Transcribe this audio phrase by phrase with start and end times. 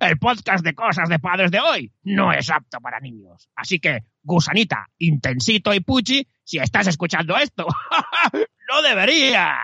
[0.00, 3.48] el podcast de cosas de padres de hoy no es apto para niños.
[3.54, 7.66] Así que, gusanita, intensito y puchi, si estás escuchando esto,
[8.68, 9.58] no deberías.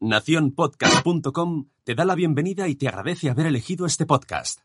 [0.00, 4.60] Naciónpodcast.com te da la bienvenida y te agradece haber elegido este podcast.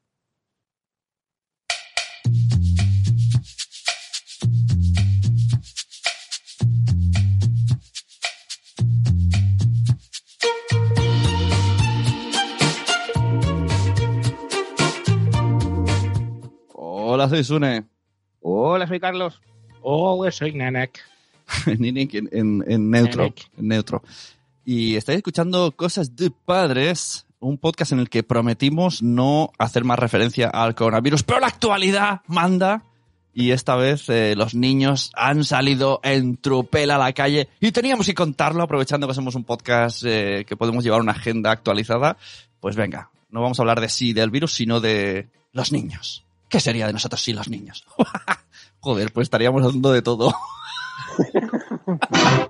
[17.19, 17.83] Hola, soy Sune.
[18.39, 19.41] Hola, soy Carlos.
[19.81, 21.01] Hola, soy Nenek.
[21.77, 23.49] Ninik en, en- en neutro, Nenek.
[23.57, 24.03] en neutro.
[24.63, 29.99] Y estáis escuchando Cosas de Padres, un podcast en el que prometimos no hacer más
[29.99, 32.83] referencia al coronavirus, pero la actualidad manda.
[33.33, 38.05] Y esta vez eh, los niños han salido en tropel a la calle y teníamos
[38.05, 42.15] que contarlo aprovechando que somos un podcast eh, que podemos llevar una agenda actualizada.
[42.61, 46.23] Pues venga, no vamos a hablar de sí del virus, sino de los niños.
[46.49, 47.85] ¿Qué sería de nosotros sin los niños?
[48.81, 50.33] Joder, pues estaríamos hablando de todo.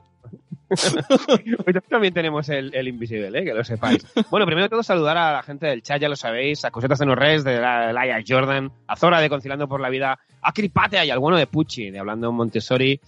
[0.69, 3.43] Hoy también tenemos el, el invisible, ¿eh?
[3.43, 4.05] que lo sepáis.
[4.29, 6.99] Bueno, primero de todo saludar a la gente del chat, ya lo sabéis, a Cosetas
[6.99, 11.03] de Norres, de la- Laia Jordan, a Zora de Conciliando por la Vida, a Cripatea
[11.05, 13.01] y al bueno de Pucci, de Hablando Montessori,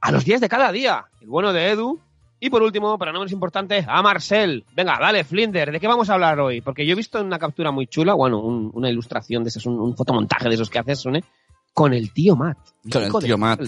[0.00, 2.00] a los 10 de cada día, el bueno de Edu,
[2.40, 4.64] y por último, pero no menos importante, a Marcel.
[4.74, 6.60] Venga, dale, Flinder, ¿de qué vamos a hablar hoy?
[6.60, 9.78] Porque yo he visto una captura muy chula, bueno, un- una ilustración de esos, un,
[9.80, 11.24] un fotomontaje de esos que haces, Sune,
[11.74, 12.58] con el tío Matt.
[12.90, 13.60] Con el tío Matt.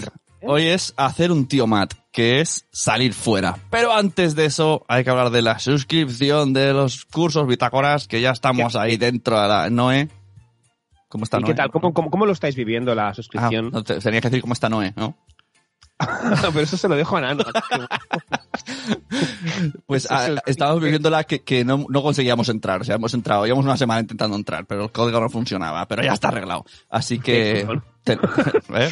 [0.43, 3.57] Hoy es hacer un tío Matt, que es salir fuera.
[3.69, 8.21] Pero antes de eso, hay que hablar de la suscripción de los cursos bitácoras, que
[8.21, 10.09] ya estamos ahí dentro de la Noé.
[11.09, 11.51] ¿Cómo está ¿Y Noé?
[11.51, 11.69] qué tal?
[11.71, 13.69] ¿Cómo, cómo, cómo lo estáis viviendo la Ah, suscripción?
[13.71, 15.15] no, te- tenía que decir cómo está Noé, ¿no?
[16.53, 17.43] Pero eso se lo dejo a Nano.
[19.85, 22.81] Pues es ah, el- estábamos viviéndola que, que no, no conseguíamos entrar.
[22.81, 25.87] O sea, hemos entrado, llevamos una semana intentando entrar, pero el código no funcionaba.
[25.87, 26.65] Pero ya está arreglado.
[26.89, 27.67] Así que...
[28.03, 28.13] te-
[28.75, 28.89] ¿eh?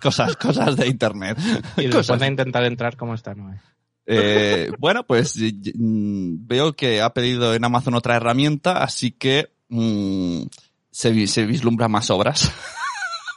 [0.00, 1.38] cosas, cosas de internet.
[1.76, 1.94] Y Cosas.
[1.98, 3.60] después de intentar entrar, ¿cómo está, Noé?
[4.08, 9.10] Eh, bueno, pues y- y- mm, veo que ha pedido en Amazon otra herramienta, así
[9.10, 10.42] que mm,
[10.90, 12.52] se, se vislumbran más obras.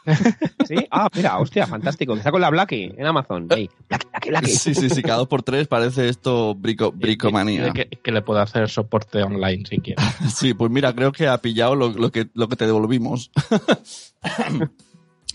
[0.68, 0.76] ¿Sí?
[0.92, 2.16] Ah, mira, hostia, fantástico.
[2.16, 3.48] Está con la Blacky en Amazon.
[3.50, 3.70] Ahí.
[3.88, 4.52] Blacky, Blacky, Blacky.
[4.52, 7.72] Sí, sí, sí, cada dos por tres parece esto brico, bricomanía.
[7.72, 10.02] Que, que le puedo hacer soporte online si quiere.
[10.34, 13.32] Sí, pues mira, creo que ha pillado lo, lo que, lo que te devolvimos.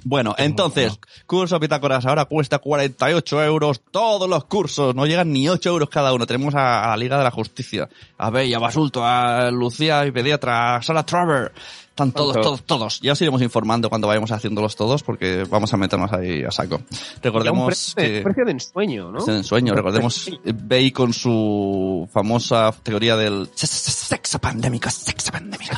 [0.04, 5.70] Bueno, entonces, curso Pitágoras ahora cuesta 48 euros todos los cursos, no llegan ni 8
[5.70, 6.26] euros cada uno.
[6.26, 7.88] Tenemos a, a la Liga de la Justicia,
[8.18, 11.52] a Bella Basulto, a Lucía y Pediatra, a Sara Traver.
[11.88, 12.48] Están todos, Tanto.
[12.48, 13.00] todos, todos.
[13.02, 16.82] Ya os iremos informando cuando vayamos haciéndolos todos porque vamos a meternos ahí a saco.
[17.22, 18.22] Recordemos precio, de, que...
[18.24, 19.18] precio de ensueño, ¿no?
[19.20, 25.30] Es en sueño, recordemos Bey con su famosa teoría del se- se- sexo pandémico, sexo
[25.30, 25.76] pandémico.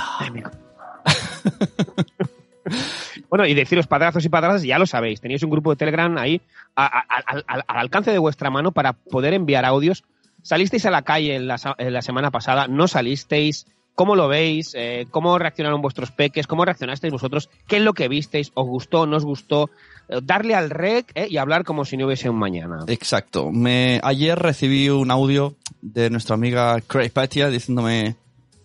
[3.28, 5.20] Bueno, y deciros padrazos y padrazas, ya lo sabéis.
[5.20, 6.41] Tenéis un grupo de Telegram ahí
[6.75, 10.04] a- a- al- al- al alcance de vuestra mano para poder enviar audios.
[10.42, 13.66] Salisteis a la calle en la, en la semana pasada, no salisteis.
[13.97, 14.72] ¿Cómo lo veis?
[14.76, 16.47] Eh, ¿Cómo reaccionaron vuestros peques?
[16.47, 17.48] ¿Cómo reaccionasteis vosotros?
[17.66, 18.53] ¿Qué es lo que visteis?
[18.53, 19.06] ¿Os gustó?
[19.06, 19.70] ¿No os gustó?
[20.10, 22.84] Eh, darle al rec eh, y hablar como si no hubiese un mañana.
[22.88, 23.50] Exacto.
[23.50, 28.16] Me, ayer recibí un audio de nuestra amiga Craig Patia diciéndome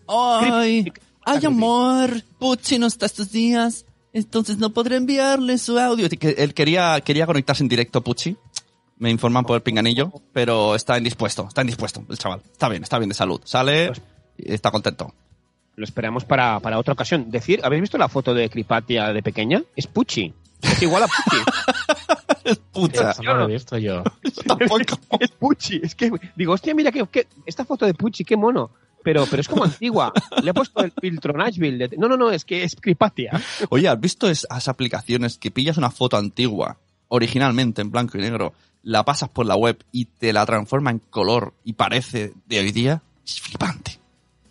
[0.07, 0.91] Ay,
[1.23, 6.07] ay amor, Pucci no está estos días, entonces no podré enviarle su audio.
[6.09, 8.37] Que él quería, quería conectarse en directo, Pucci.
[8.97, 12.41] Me informan por el pinganillo, pero está indispuesto, está indispuesto el chaval.
[12.51, 13.41] Está bien, está bien de salud.
[13.45, 13.91] Sale
[14.37, 15.13] y está contento.
[15.75, 17.31] Lo esperamos para, para otra ocasión.
[17.31, 19.63] Decir, ¿habéis visto la foto de Cripatia de pequeña?
[19.75, 20.31] Es Pucci.
[20.61, 22.57] Es igual a Pucci.
[22.71, 23.11] Pucha.
[23.11, 24.03] Eso no lo he visto yo.
[24.45, 24.99] Tampoco.
[25.19, 25.79] es Pucci.
[25.81, 28.71] Es que digo, hostia, mira que, que- esta foto de Pucci, qué mono.
[29.03, 30.13] Pero, pero es como antigua.
[30.43, 31.87] Le he puesto el filtro Nashville.
[31.87, 33.41] de- no, no, no, es que es Cripatia.
[33.69, 38.53] Oye, ¿has visto esas aplicaciones que pillas una foto antigua, originalmente en blanco y negro,
[38.83, 42.71] la pasas por la web y te la transforma en color y parece de hoy
[42.71, 43.01] día?
[43.25, 43.99] Es flipante.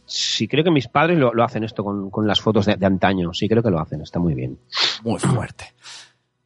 [0.06, 2.87] Sí, creo que mis padres lo, lo hacen esto con, con las fotos de, de
[2.87, 3.32] antaño.
[3.32, 4.00] Sí, creo que lo hacen.
[4.03, 4.58] Está muy bien.
[5.05, 5.73] Muy fuerte.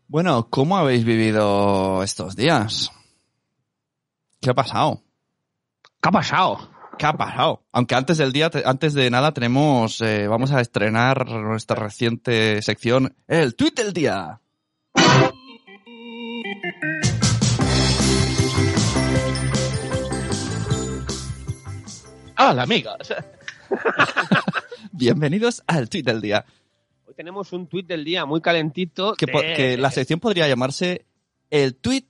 [0.09, 2.91] Bueno, ¿cómo habéis vivido estos días?
[4.41, 5.01] ¿Qué ha pasado?
[6.03, 6.69] ¿Qué ha pasado?
[6.99, 7.63] ¿Qué ha pasado?
[7.73, 12.63] Aunque antes del día, te- antes de nada, tenemos, eh, vamos a estrenar nuestra reciente
[12.63, 14.41] sección, el tweet del día.
[22.39, 23.13] ¡Hola, amigos!
[24.93, 26.45] Bienvenidos al tweet del día.
[27.07, 29.15] Hoy tenemos un tuit del día muy calentito.
[29.15, 31.07] Que, po- de- que la sección podría llamarse
[31.51, 32.05] el tweet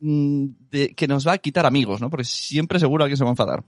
[0.00, 2.10] mm, de, que nos va a quitar amigos, ¿no?
[2.10, 3.64] Porque siempre seguro alguien se va a enfadar.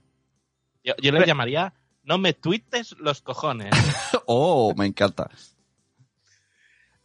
[0.85, 1.73] Yo, yo le llamaría
[2.05, 3.71] No me tuites los cojones.
[4.27, 5.29] Oh, me encanta.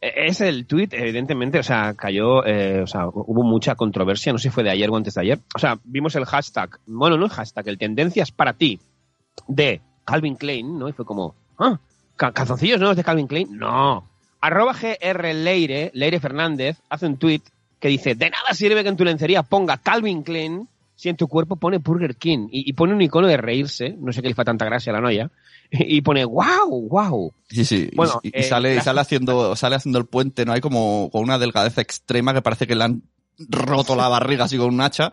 [0.00, 4.38] Eh, Es el tweet, evidentemente, o sea, cayó, eh, o sea, hubo mucha controversia, no
[4.38, 5.38] sé si fue de ayer o antes de ayer.
[5.54, 8.78] O sea, vimos el hashtag, bueno, no el hashtag, el tendencias para ti
[9.46, 10.88] de Calvin Klein, ¿no?
[10.88, 11.78] Y fue como, ah,
[12.16, 13.58] ca- calzoncillos nuevos de Calvin Klein.
[13.58, 14.08] No.
[14.40, 17.42] Arroba GR Leire, Leire Fernández, hace un tweet
[17.80, 21.28] que dice, de nada sirve que en tu lencería ponga Calvin Klein si en tu
[21.28, 22.48] cuerpo pone Burger King.
[22.50, 24.94] Y, y pone un icono de reírse, no sé qué le fa tanta gracia a
[24.96, 25.30] la noia,
[25.70, 27.32] y pone, wow, wow.
[27.48, 27.88] Sí, sí.
[27.92, 30.52] y- Bueno, y, y eh, sale, y la- sale haciendo, sale haciendo el puente, ¿no?
[30.52, 33.02] Hay como con una delgadez extrema que parece que le han
[33.48, 35.12] roto la barriga así con un hacha.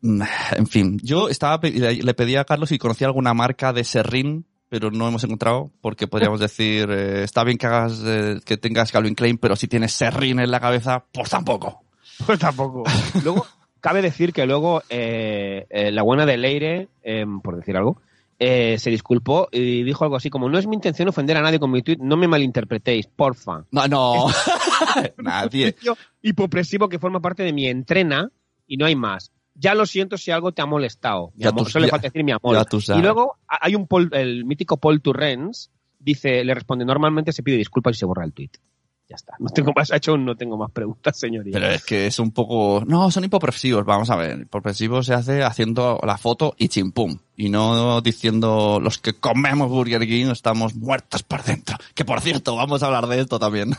[0.00, 0.22] Mm,
[0.56, 4.90] En fin, yo estaba le pedí a Carlos si conocía alguna marca de serrín, pero
[4.90, 9.14] no hemos encontrado, porque podríamos decir, eh, está bien que hagas, eh, que tengas Calvin
[9.14, 11.82] Klein, pero si tienes serrín en la cabeza, pues tampoco.
[12.26, 12.84] Pues tampoco.
[13.24, 13.46] Luego,
[13.82, 18.00] cabe decir que luego eh, eh, la buena de Leire, eh, por decir algo,
[18.38, 21.58] eh, se disculpó y dijo algo así como, no es mi intención ofender a nadie
[21.60, 23.64] con mi tweet, no me malinterpretéis, porfa.
[23.70, 24.26] No, no.
[25.18, 25.74] Nadie.
[26.22, 28.30] Hipopresivo que forma parte de mi entrena
[28.66, 29.30] y no hay más.
[29.54, 31.30] Ya lo siento si algo te ha molestado.
[31.36, 32.54] Mi Ya amor, tú- solo le falta decir mi amor.
[32.98, 37.58] Y luego hay un Paul- el mítico Paul Turrens, dice, le responde, normalmente se pide
[37.58, 38.50] disculpas y se borra el tweet.
[39.12, 39.34] Ya está.
[39.38, 41.52] No tengo más, no tengo más preguntas, señoría.
[41.52, 42.82] Pero es que es un poco...
[42.86, 44.40] No, son hipopresivos, vamos a ver.
[44.40, 47.18] Hipopresivos se hace haciendo la foto y chimpum.
[47.36, 51.76] Y no diciendo los que comemos Burger King estamos muertos por dentro.
[51.94, 53.74] Que por cierto, vamos a hablar de esto también.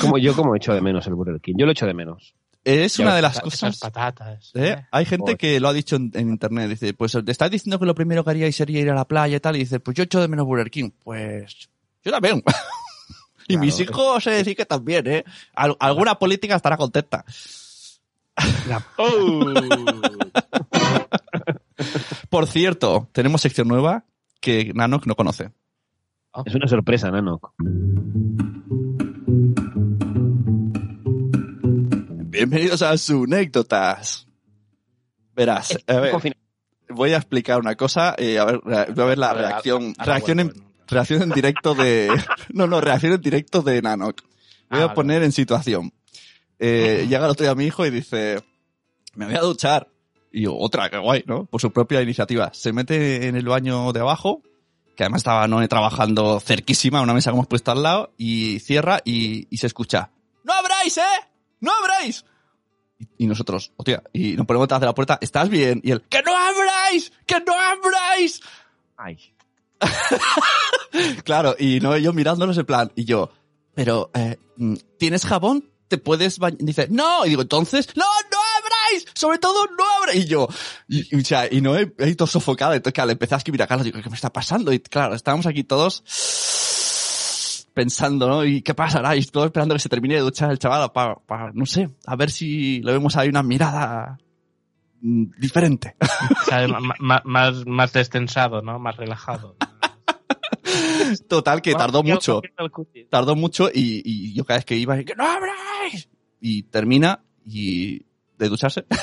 [0.00, 1.54] Como yo como echo de menos el Burger King.
[1.56, 2.34] Yo lo echo de menos.
[2.64, 3.78] Es una de las cosas...
[3.78, 4.50] patatas.
[4.56, 4.70] ¿eh?
[4.70, 4.86] ¿eh?
[4.90, 6.68] Hay gente que lo ha dicho en, en internet.
[6.68, 9.36] Dice, pues te estás diciendo que lo primero que haríais sería ir a la playa
[9.36, 9.54] y tal.
[9.54, 10.90] Y dice, pues yo echo de menos Burger King.
[11.04, 11.70] Pues
[12.02, 12.42] yo también.
[13.48, 15.24] y Claro, mis hijos he de decir que también, ¿eh?
[15.54, 17.24] Al- alguna política estará contenta.
[18.98, 19.44] Oh.
[22.28, 24.04] Por cierto, tenemos sección nueva
[24.40, 25.52] que Nanok no conoce.
[26.44, 27.52] Es una sorpresa, Nanok.
[32.28, 34.26] Bienvenidos a su anécdotas.
[35.34, 36.14] Verás, a ver,
[36.90, 40.52] voy a explicar una cosa, eh, a ver, voy a ver la reacción, reacción
[40.86, 42.08] reacción en directo de,
[42.52, 44.22] no, no, reacción en directo de Nanok.
[44.22, 44.30] Voy
[44.70, 44.94] Ah, a vale.
[44.94, 45.92] poner en situación.
[46.58, 48.42] Eh, llega el otro día mi hijo y dice,
[49.14, 49.88] me voy a duchar.
[50.32, 51.46] Y yo, otra, qué guay, ¿no?
[51.46, 52.50] Por su propia iniciativa.
[52.52, 54.42] Se mete en el baño de abajo,
[54.96, 59.00] que además estaba Noé trabajando cerquísima, una mesa que hemos puesto al lado, y cierra
[59.04, 60.10] y, y se escucha,
[60.44, 61.02] ¡No abráis, eh!
[61.60, 62.24] ¡No abráis!
[62.98, 65.80] Y, y nosotros, hostia, y nos ponemos detrás de la puerta, ¿estás bien?
[65.84, 67.12] Y él, ¡Que no abráis!
[67.26, 68.40] ¡Que no abráis!
[68.96, 69.18] Ay.
[71.24, 73.30] Claro, y no yo mirándonos en plan, y yo,
[73.74, 75.68] pero, eh, mm, ¿tienes jabón?
[75.88, 76.58] ¿Te puedes bañar?
[76.60, 80.24] Dice, no, y digo, entonces, no, no abráis, sobre todo no abráis.
[80.24, 80.48] Y yo,
[80.88, 83.62] y, y, o sea, y no he, he todo sofocado, entonces claro, empecé a escribir
[83.62, 84.72] a Carlos, digo, ¿qué me está pasando?
[84.72, 86.02] Y claro, estábamos aquí todos
[87.74, 88.44] pensando, ¿no?
[88.44, 89.14] ¿Y qué pasará?
[89.14, 92.30] Y todos esperando que se termine de duchar el chaval para, no sé, a ver
[92.30, 94.16] si le vemos ahí una mirada
[95.38, 95.96] diferente.
[96.42, 98.78] O sea, ma- más, más destensado, ¿no?
[98.78, 99.56] Más relajado.
[101.28, 102.40] Total, que tardó mucho.
[103.10, 106.08] tardó mucho y, y yo cada vez que iba, ¡que no abráis!
[106.40, 108.02] Y termina y
[108.38, 108.84] de ducharse.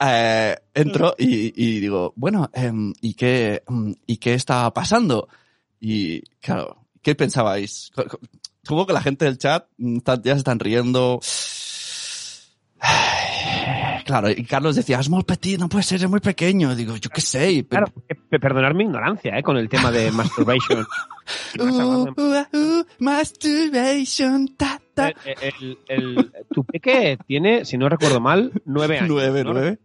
[0.00, 5.28] eh, entro y, y digo, bueno, em, ¿y qué, mm, ¿y qué está pasando?
[5.80, 7.90] Y claro, ¿qué pensabais?
[8.62, 11.20] Supongo que la gente del chat mm, ya se están riendo.
[14.04, 16.74] Claro, y Carlos decía, es muy petit, no puede ser, es muy pequeño.
[16.76, 17.64] Digo, yo qué sé.
[17.66, 19.42] Claro, eh, pe- perdonar mi ignorancia, ¿eh?
[19.42, 20.84] Con el tema de masturbation.
[21.58, 21.64] Uh,
[22.18, 25.08] uh, uh, masturbation, ta, ta.
[25.24, 29.08] el, el- el- tu peque tiene, si no recuerdo mal, nueve años.
[29.08, 29.54] Nueve, ¿no?
[29.54, 29.78] nueve.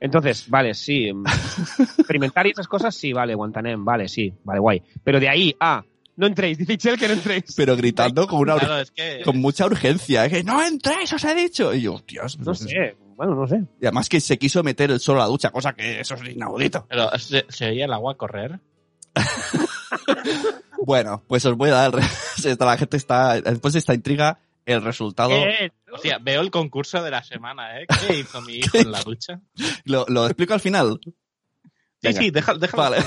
[0.00, 1.12] Entonces, vale, sí.
[1.12, 1.24] mm,
[1.98, 4.82] Experimentar y esas cosas, sí, vale, Guantanem, vale, sí, vale, guay.
[5.04, 5.84] Pero de ahí a
[6.16, 7.54] no entréis, dice Ichel que no entréis.
[7.56, 9.22] Pero gritando con una Claro, es que...
[9.24, 10.26] con mucha urgencia.
[10.26, 10.30] ¿eh?
[10.30, 11.74] Que no entréis, os he dicho.
[11.74, 12.38] Y yo, Dios.
[12.38, 13.62] No sé, bueno, no sé.
[13.80, 16.28] Y además que se quiso meter el solo a la ducha, cosa que eso es
[16.30, 16.86] inaudito.
[16.88, 18.60] Pero ¿se, se oía el agua correr?
[20.86, 21.94] Bueno, pues os voy a dar.
[22.60, 23.40] la gente está.
[23.40, 25.30] Después de esta intriga, el resultado.
[25.32, 27.86] Eh, Hostia, veo el concurso de la semana, ¿eh?
[28.06, 29.40] ¿Qué hizo mi hijo en la ducha?
[29.84, 31.00] Lo, lo explico al final.
[31.02, 31.12] Sí,
[32.02, 32.20] Venga.
[32.20, 32.82] sí, déjalo, déjalo.
[32.82, 33.04] Vale.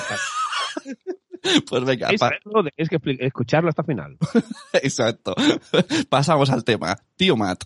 [1.69, 2.07] Pues venga.
[2.07, 4.17] Tenéis que escucharlo hasta el final.
[4.73, 5.35] exacto.
[6.09, 6.95] Pasamos al tema.
[7.15, 7.63] Tío Matt.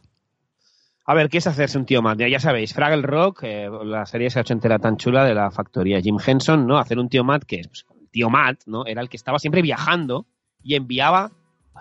[1.06, 2.20] A ver, ¿qué es hacerse un tío Matt?
[2.20, 6.00] Ya, ya sabéis, Fraggle Rock, eh, la serie esa ochentera tan chula de la factoría
[6.00, 6.78] Jim Henson, ¿no?
[6.78, 8.86] Hacer un tío Matt que es pues, el tío Matt, ¿no?
[8.86, 10.28] Era el que estaba siempre viajando
[10.64, 11.32] y enviaba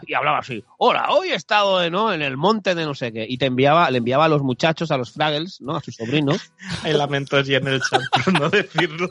[0.06, 2.12] y hablaba así, hola, hoy he estado ¿no?
[2.12, 4.90] en el monte de no sé qué, y te enviaba, le enviaba a los muchachos,
[4.90, 5.76] a los Fraggles, ¿no?
[5.76, 6.52] a sus sobrinos.
[6.82, 9.08] Hay lamentos y en el chat por no decirlo.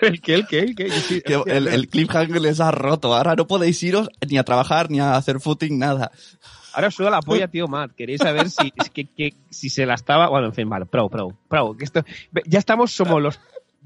[0.00, 0.34] ¿El qué?
[0.34, 0.58] ¿El qué?
[0.60, 0.90] ¿El qué?
[0.90, 3.14] Sí, Que el, el cliffhanger les ha roto.
[3.14, 6.10] Ahora no podéis iros ni a trabajar ni a hacer footing, nada.
[6.74, 7.92] Ahora os suda la polla, tío Matt.
[7.96, 10.28] Queréis saber si, es que, que- si se la estaba.
[10.28, 11.76] Bueno, en fin, vale, pro, pro, pro.
[11.76, 12.04] Que esto,
[12.46, 13.40] ya estamos, somos los.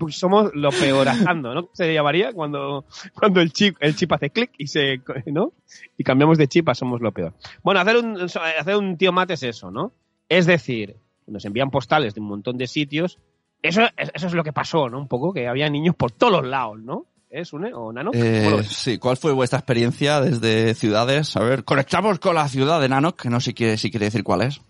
[0.08, 1.68] Somos lo peorazando, ¿no?
[1.74, 5.52] Se llamaría cuando, cuando el chip, el chip hace clic y se, ¿no?
[5.96, 7.34] Y cambiamos de chip a somos lo peor.
[7.62, 9.92] Bueno, hacer un, hacer un tío Matt es eso, ¿no?
[10.28, 13.18] Es decir, nos envían postales de un montón de sitios.
[13.62, 14.98] Eso, eso es lo que pasó, ¿no?
[14.98, 17.06] Un poco, que había niños por todos los lados, ¿no?
[17.30, 18.10] ¿Es un o Nano?
[18.10, 21.34] ¿Cómo lo Eh, sí, ¿cuál fue vuestra experiencia desde ciudades?
[21.36, 24.22] A ver, conectamos con la ciudad de Nanoc, que no sé quiere, si quiere decir
[24.22, 24.60] cuál es.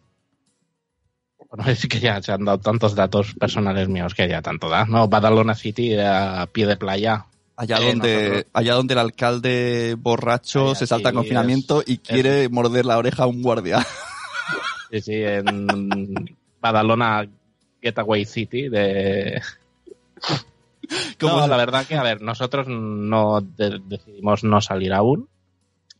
[1.50, 4.84] Bueno, es que ya se han dado tantos datos personales míos que ya tanto da.
[4.84, 7.26] No, Badalona City a pie de playa.
[7.56, 11.98] Allá Eh, donde, allá donde el alcalde borracho Allá se salta en sí, confinamiento y
[11.98, 13.84] quiere morder la oreja a un guardia.
[14.90, 15.66] Sí, sí, en
[16.60, 17.26] Badalona
[17.82, 19.42] Getaway City de...
[21.20, 25.28] ¿Cómo No, la verdad que, a ver, nosotros no de- decidimos no salir aún,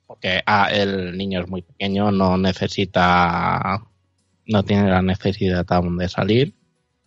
[0.06, 3.82] porque ah, el niño es muy pequeño, no necesita,
[4.46, 6.54] no tiene la necesidad aún de salir,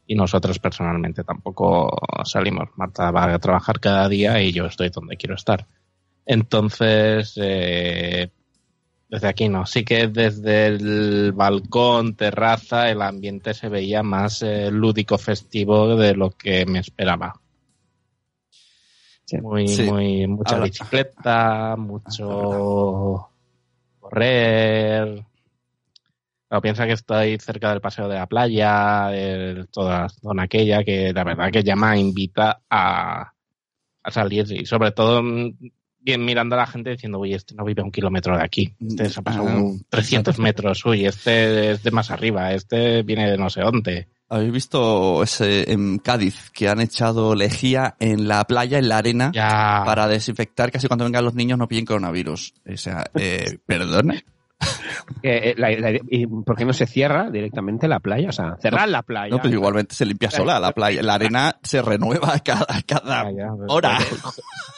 [0.08, 2.70] y nosotros personalmente tampoco salimos.
[2.76, 5.68] Marta va a trabajar cada día y yo estoy donde quiero estar.
[6.26, 8.30] Entonces, eh,
[9.10, 9.66] desde aquí no.
[9.66, 16.16] Sí que desde el balcón, terraza, el ambiente se veía más eh, lúdico festivo de
[16.16, 17.40] lo que me esperaba.
[19.26, 19.38] Sí.
[19.42, 19.84] Muy, Sí.
[19.84, 23.30] muy, mucha Ahora- bicicleta, mucho
[24.00, 25.26] correr.
[26.48, 30.84] Pero piensa que estoy cerca del paseo de la playa, de toda la zona aquella,
[30.84, 33.32] que la verdad que llama, invita a,
[34.04, 35.54] a salir y sobre todo mm,
[36.06, 38.76] bien mirando a la gente diciendo, uy, este no vive a un kilómetro de aquí,
[38.80, 43.02] este se ha pasado Ah, un 300 metros, uy, este es de más arriba, este
[43.04, 44.08] viene de no sé dónde.
[44.30, 49.32] ¿Habéis visto ese en Cádiz que han echado lejía en la playa, en la arena,
[49.34, 52.54] Ya, para desinfectar casi cuando vengan los niños no pillen coronavirus?
[52.72, 54.16] O sea, eh, ¿perdona?
[55.22, 58.30] Eh, eh, la- la- ¿Y por qué no se cierra directamente la playa?
[58.30, 59.30] O sea, cerrar la playa.
[59.36, 61.04] No, pues igualmente se limpia sola la playa.
[61.04, 64.00] La arena se renueva cada, cada ya, ya, hora.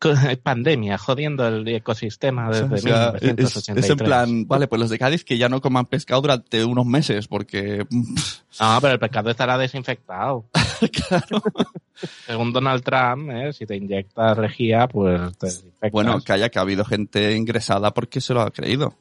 [0.42, 3.84] Pandemia, jodiendo el ecosistema desde O sea, es, 1983.
[3.84, 6.86] es en plan, vale, pues los de Cádiz que ya no coman pescado durante unos
[6.86, 10.46] meses, porque No, pero el pescado estará desinfectado.
[11.08, 11.42] claro.
[12.26, 13.52] Según Donald Trump, ¿eh?
[13.52, 15.92] si te inyectas regía, pues te desinfectas.
[15.92, 18.94] Bueno, calla que ha habido gente ingresada porque se lo ha creído.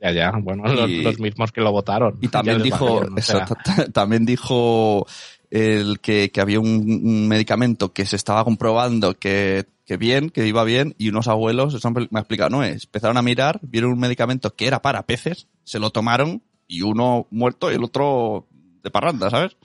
[0.00, 0.32] ya, ya.
[0.40, 2.16] Bueno, los, y- los mismos que lo votaron.
[2.22, 3.42] Y también dijo, eso,
[3.92, 5.06] también dijo
[5.50, 6.66] el que, que había un,
[7.04, 11.72] un medicamento que se estaba comprobando que, que bien, que iba bien, y unos abuelos,
[11.72, 15.06] eso me ha explicado, no es, empezaron a mirar, vieron un medicamento que era para
[15.06, 18.46] peces, se lo tomaron, y uno muerto y el otro
[18.82, 19.56] de parranda, ¿sabes?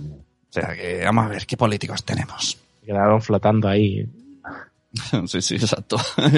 [0.00, 0.16] Mía.
[0.50, 2.58] O sea que vamos a ver qué políticos tenemos.
[2.84, 4.04] quedaron flotando ahí.
[5.26, 5.98] sí, sí, exacto.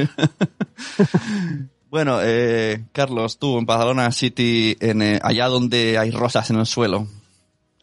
[1.91, 6.67] bueno, eh, Carlos, tú en Badalona City, en, eh, allá donde hay rosas en el
[6.67, 7.09] suelo.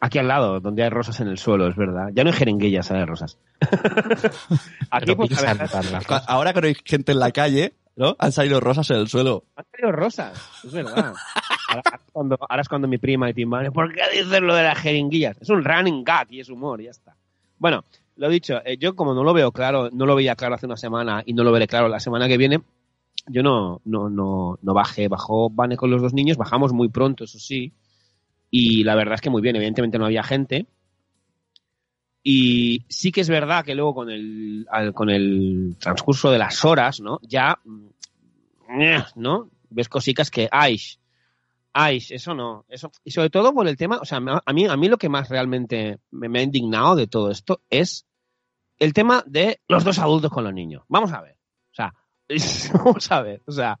[0.04, 2.10] Aquí al lado, donde hay rosas en el suelo, es verdad.
[2.12, 3.38] Ya no hay jeringuillas, hay rosas.
[4.90, 5.70] Aquí pues, a ver.
[6.26, 8.14] Ahora que no hay gente en la calle, ¿no?
[8.18, 9.44] Han salido rosas en el suelo.
[9.56, 11.14] han salido rosas, es verdad.
[11.68, 14.64] Ahora, es cuando, ahora es cuando mi prima y Tim ¿por qué dices lo de
[14.64, 15.38] las jeringuillas?
[15.40, 17.16] Es un running gag y es humor, ya está.
[17.56, 17.82] Bueno,
[18.16, 20.76] lo dicho, eh, yo como no lo veo claro, no lo veía claro hace una
[20.76, 22.60] semana y no lo veré claro la semana que viene,
[23.28, 27.24] yo no, no, no, no bajé, bajó Vane con los dos niños, bajamos muy pronto,
[27.24, 27.72] eso sí,
[28.56, 30.68] y la verdad es que muy bien, evidentemente no había gente.
[32.22, 37.00] Y sí que es verdad que luego con el, con el transcurso de las horas,
[37.00, 37.18] ¿no?
[37.22, 37.88] Ya, mm,
[39.16, 39.50] ¿no?
[39.70, 40.78] Ves cositas que, ay,
[41.72, 42.92] ay, eso no, eso.
[43.02, 45.28] Y sobre todo por el tema, o sea, a mí, a mí lo que más
[45.28, 48.06] realmente me, me ha indignado de todo esto es
[48.78, 50.84] el tema de los dos adultos con los niños.
[50.86, 51.36] Vamos a ver.
[51.72, 51.92] O sea,
[52.72, 53.42] vamos a ver.
[53.48, 53.80] O sea,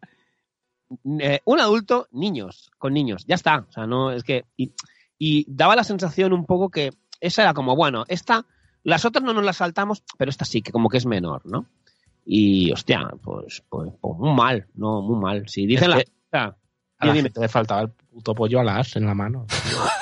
[1.20, 3.24] eh, un adulto, niños, con niños.
[3.26, 3.66] Ya está.
[3.68, 4.44] O sea, no, es que.
[4.56, 4.72] Y,
[5.18, 8.46] y daba la sensación un poco que esa era como, bueno, esta,
[8.82, 11.66] las otras no nos las saltamos, pero esta sí, que como que es menor, ¿no?
[12.26, 15.48] Y, hostia, pues, pues, pues muy mal, no, muy mal.
[15.48, 16.02] Si dicen Es la.
[16.02, 16.54] que-
[16.98, 19.46] A gente le faltaba el puto pollo a las en la mano.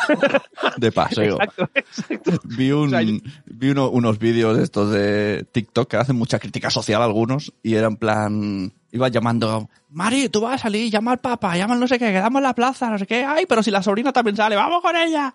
[0.77, 1.35] De paseo.
[1.41, 2.33] Exacto, exacto.
[2.45, 6.17] Vi, un, O sea, yo- vi uno- unos vídeos de estos de TikTok que hacen
[6.17, 10.91] mucha crítica social algunos y era en plan, iba llamando, Mari, tú vas a salir,
[10.91, 13.25] llama al papá, llama al no sé qué, quedamos en la plaza, no sé qué,
[13.25, 15.35] ay, pero si la sobrina también sale, vamos con ella.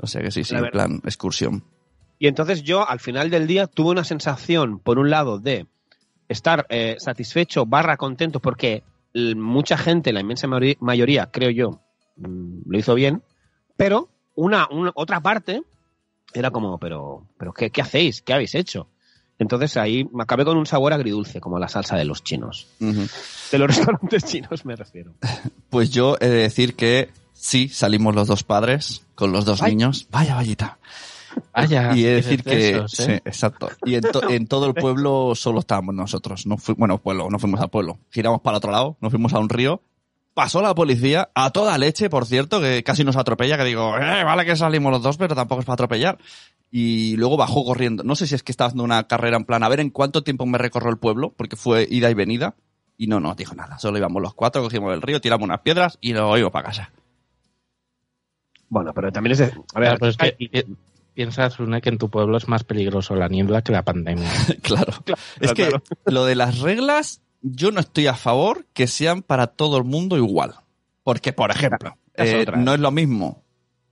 [0.00, 1.64] O sea que sí, sí, en plan excursión.
[2.18, 5.66] Y entonces yo, al final del día, tuve una sensación, por un lado, de
[6.28, 8.82] estar eh, satisfecho barra contento porque
[9.14, 10.46] mucha gente, la inmensa
[10.80, 11.80] mayoría- creo yo,
[12.16, 13.22] mm, lo hizo bien,
[13.76, 15.62] pero una, una- otra parte
[16.32, 18.22] era como, pero, pero ¿qué, qué hacéis?
[18.22, 18.88] ¿Qué habéis hecho?
[19.38, 22.66] Entonces ahí me acabé con un sabor agridulce, como la salsa de los chinos.
[22.78, 25.14] De los restaurantes chinos me refiero.
[25.70, 29.72] Pues yo he de decir que sí, salimos los dos padres con los dos Ay.
[29.72, 30.06] niños.
[30.10, 30.78] Vaya, vallita.
[31.52, 33.22] Vaya, y he de eres decir de que esos, sí, ¿eh?
[33.24, 33.68] exacto.
[33.84, 36.46] Y en, to- en todo el pueblo solo estábamos nosotros.
[36.46, 37.98] No fui, bueno, pueblo, no fuimos al pueblo.
[38.10, 39.82] Giramos para otro lado, nos fuimos a un río.
[40.32, 44.22] Pasó la policía a toda leche, por cierto, que casi nos atropella, que digo, eh,
[44.24, 46.18] vale que salimos los dos, pero tampoco es para atropellar.
[46.70, 48.04] Y luego bajó corriendo.
[48.04, 50.22] No sé si es que estaba haciendo una carrera en plan, a ver en cuánto
[50.22, 52.54] tiempo me recorro el pueblo, porque fue ida y venida.
[52.96, 53.78] Y no nos dijo nada.
[53.80, 56.92] Solo íbamos los cuatro, cogimos el río, tiramos unas piedras y nos íbamos para casa.
[58.68, 59.38] Bueno, pero también es...
[59.38, 60.66] de- a ver, Claro, pero es que-
[61.20, 63.84] hay- pi- piensa, Sune, que en tu pueblo es más peligroso la niebla que la
[63.84, 64.30] pandemia.
[64.62, 64.92] claro.
[65.40, 65.82] Es que claro.
[66.06, 70.16] lo de las reglas, yo no estoy a favor que sean para todo el mundo
[70.16, 70.54] igual.
[71.02, 73.42] Porque, por ejemplo, eh, no es lo mismo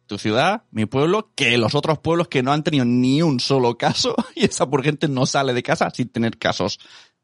[0.06, 3.76] tu ciudad, mi pueblo, que los otros pueblos que no han tenido ni un solo
[3.76, 6.78] caso y esa gente no sale de casa sin tener casos.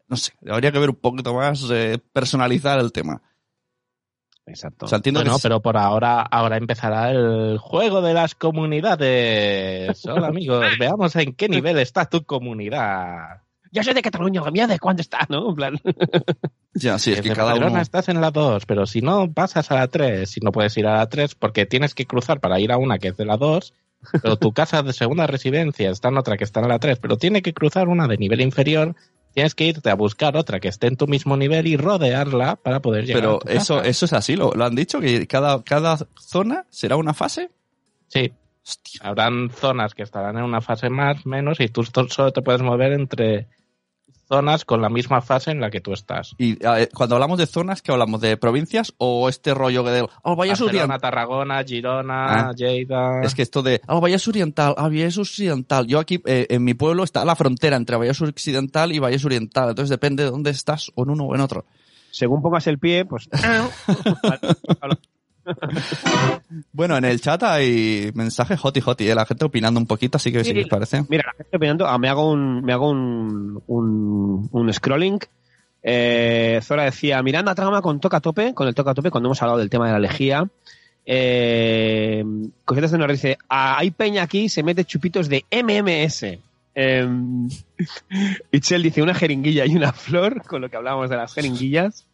[0.06, 3.22] No sé, habría que ver un poquito más, eh, personalizar el tema.
[4.46, 4.86] Exacto.
[4.86, 10.04] O sea, entiendo Bueno, que pero por ahora, ahora empezará el juego de las comunidades.
[10.06, 13.42] Hola amigos, veamos en qué nivel está tu comunidad.
[13.72, 15.48] Yo soy de Cataluña, la mía de cuándo está, ¿no?
[15.48, 15.80] En plan...
[16.74, 17.82] ya, sí, es que de cada Barcelona uno...
[17.82, 20.30] estás en la 2, pero si no, pasas a la 3.
[20.30, 22.98] Si no puedes ir a la 3 porque tienes que cruzar para ir a una
[22.98, 23.74] que es de la 2,
[24.22, 27.16] pero tu casa de segunda residencia está en otra que está en la 3, pero
[27.16, 28.94] tiene que cruzar una de nivel inferior.
[29.34, 32.80] Tienes que irte a buscar otra que esté en tu mismo nivel y rodearla para
[32.80, 33.88] poder llegar a Pero tu eso, casa.
[33.88, 37.50] eso es así, lo, lo han dicho, que cada, cada zona será una fase.
[38.08, 38.32] Sí.
[39.00, 42.92] Habrán zonas que estarán en una fase más, menos, y tú solo te puedes mover
[42.92, 43.48] entre
[44.26, 46.34] zonas con la misma fase en la que tú estás.
[46.38, 48.20] Y eh, cuando hablamos de zonas, ¿qué hablamos?
[48.20, 50.06] ¿De provincias o este rollo que de...
[50.22, 51.00] Oh, Valles Barcelona, Oriental.
[51.00, 52.52] Tarragona, Girona, Ah.
[52.54, 53.20] Lleida.
[53.22, 55.86] Es que esto de, ah, Valles Oriental, ah, Valles Occidental.
[55.86, 59.70] Yo aquí, eh, en mi pueblo, está la frontera entre Valles Occidental y Valles Oriental.
[59.70, 61.64] Entonces depende de dónde estás, o en uno o en otro.
[62.10, 63.28] Según pongas el pie, pues...
[66.72, 69.14] Bueno, en el chat hay mensajes hoti hoti, ¿eh?
[69.14, 71.04] la gente opinando un poquito, así que si os parece.
[71.08, 75.18] Mira, la gente opinando, ah, me hago un, me hago un, un, un scrolling.
[75.82, 79.28] Eh, Zora decía, Miranda Trama con toca a tope, con el toca a tope, cuando
[79.28, 80.48] hemos hablado del tema de la lejía.
[81.06, 82.24] Eh,
[82.64, 86.38] Cositas de Nor dice, "Ah, hay peña aquí, se mete chupitos de MMS.
[86.74, 87.08] Eh,
[88.50, 92.08] Itzel dice, una jeringuilla y una flor, con lo que hablábamos de las jeringuillas.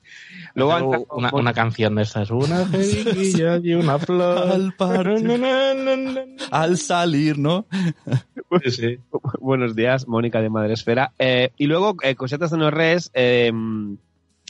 [0.55, 4.51] Luego una, una canción de estas, una jeringuilla y una flor.
[4.51, 5.41] Al partir,
[6.51, 7.67] al salir, ¿no?
[8.65, 8.99] Sí, sí.
[9.41, 11.13] Buenos días, Mónica de Madresfera.
[11.19, 13.53] Eh, y luego, eh, Cosetas de Norres eh,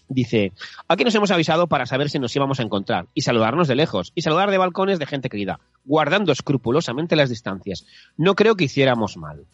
[0.09, 0.53] dice:
[0.88, 4.12] Aquí nos hemos avisado para saber si nos íbamos a encontrar y saludarnos de lejos
[4.14, 7.87] y saludar de balcones de gente querida, guardando escrupulosamente las distancias.
[8.16, 9.46] No creo que hiciéramos mal.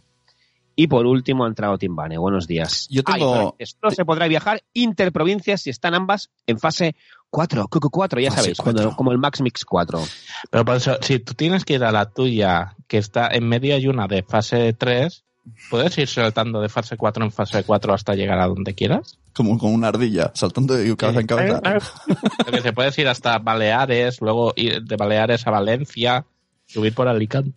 [0.78, 2.18] Y por último ha entrado Timbane.
[2.18, 2.86] Buenos días.
[2.90, 6.94] Yo tengo- Ay, no se podrá viajar interprovincias si están ambas en fase
[7.30, 8.72] 4, QQ4, ya Fase sabéis, 4.
[8.82, 10.02] cuando- como el Max Mix 4.
[10.50, 13.74] Pero por eso, si tú tienes que ir a la tuya, que está en medio
[13.74, 15.24] hay una de fase 3,
[15.70, 19.18] ¿puedes ir saltando de fase 4 en fase 4 hasta llegar a donde quieras?
[19.32, 21.60] Como con una ardilla, saltando de cabeza en cabeza.
[22.44, 26.26] Porque se puedes ir hasta Baleares, luego ir de Baleares a Valencia,
[26.66, 27.52] subir por Alicante.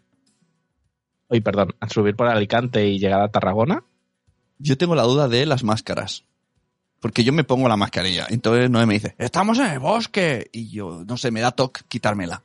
[1.29, 3.83] Oye, perdón, a subir por Alicante y llegar a Tarragona.
[4.57, 6.25] Yo tengo la duda de las máscaras.
[6.99, 8.27] Porque yo me pongo la mascarilla.
[8.29, 10.49] Entonces Noé me dice, estamos en el bosque.
[10.51, 12.43] Y yo, no sé, me da toque quitármela.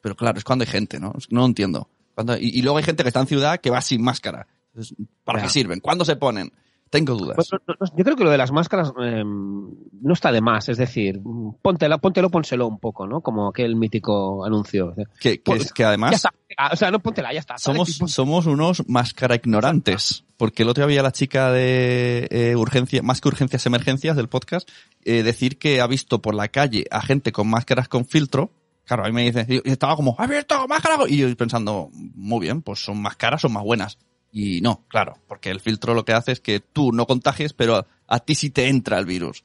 [0.00, 1.12] Pero claro, es cuando hay gente, ¿no?
[1.30, 1.88] No lo entiendo.
[2.14, 4.46] Cuando, y, y luego hay gente que está en ciudad que va sin máscara.
[4.72, 5.80] Entonces, ¿Para qué sirven?
[5.80, 6.52] ¿Cuándo se ponen?
[6.90, 7.36] Tengo dudas.
[7.52, 10.76] No, no, yo creo que lo de las máscaras eh, no está de más, es
[10.76, 11.20] decir,
[11.60, 13.20] póntela, póntelo, pónselo un poco, ¿no?
[13.22, 14.94] Como aquel mítico anuncio.
[15.18, 16.30] que, que, pues, que además Ya está,
[16.72, 17.58] o sea, no póntela, ya está.
[17.58, 20.24] somos, somos unos máscara ignorantes.
[20.36, 24.28] Porque el otro día había la chica de eh, urgencia, más que urgencias emergencias del
[24.28, 24.68] podcast,
[25.04, 28.52] eh, decir que ha visto por la calle a gente con máscaras con filtro.
[28.84, 30.98] Claro, a mí me dice, y estaba como, ¿has visto máscara?
[31.08, 33.98] Y yo pensando, muy bien, pues son más caras, son más buenas.
[34.38, 37.86] Y no, claro, porque el filtro lo que hace es que tú no contagies, pero
[38.06, 39.44] a ti sí te entra el virus.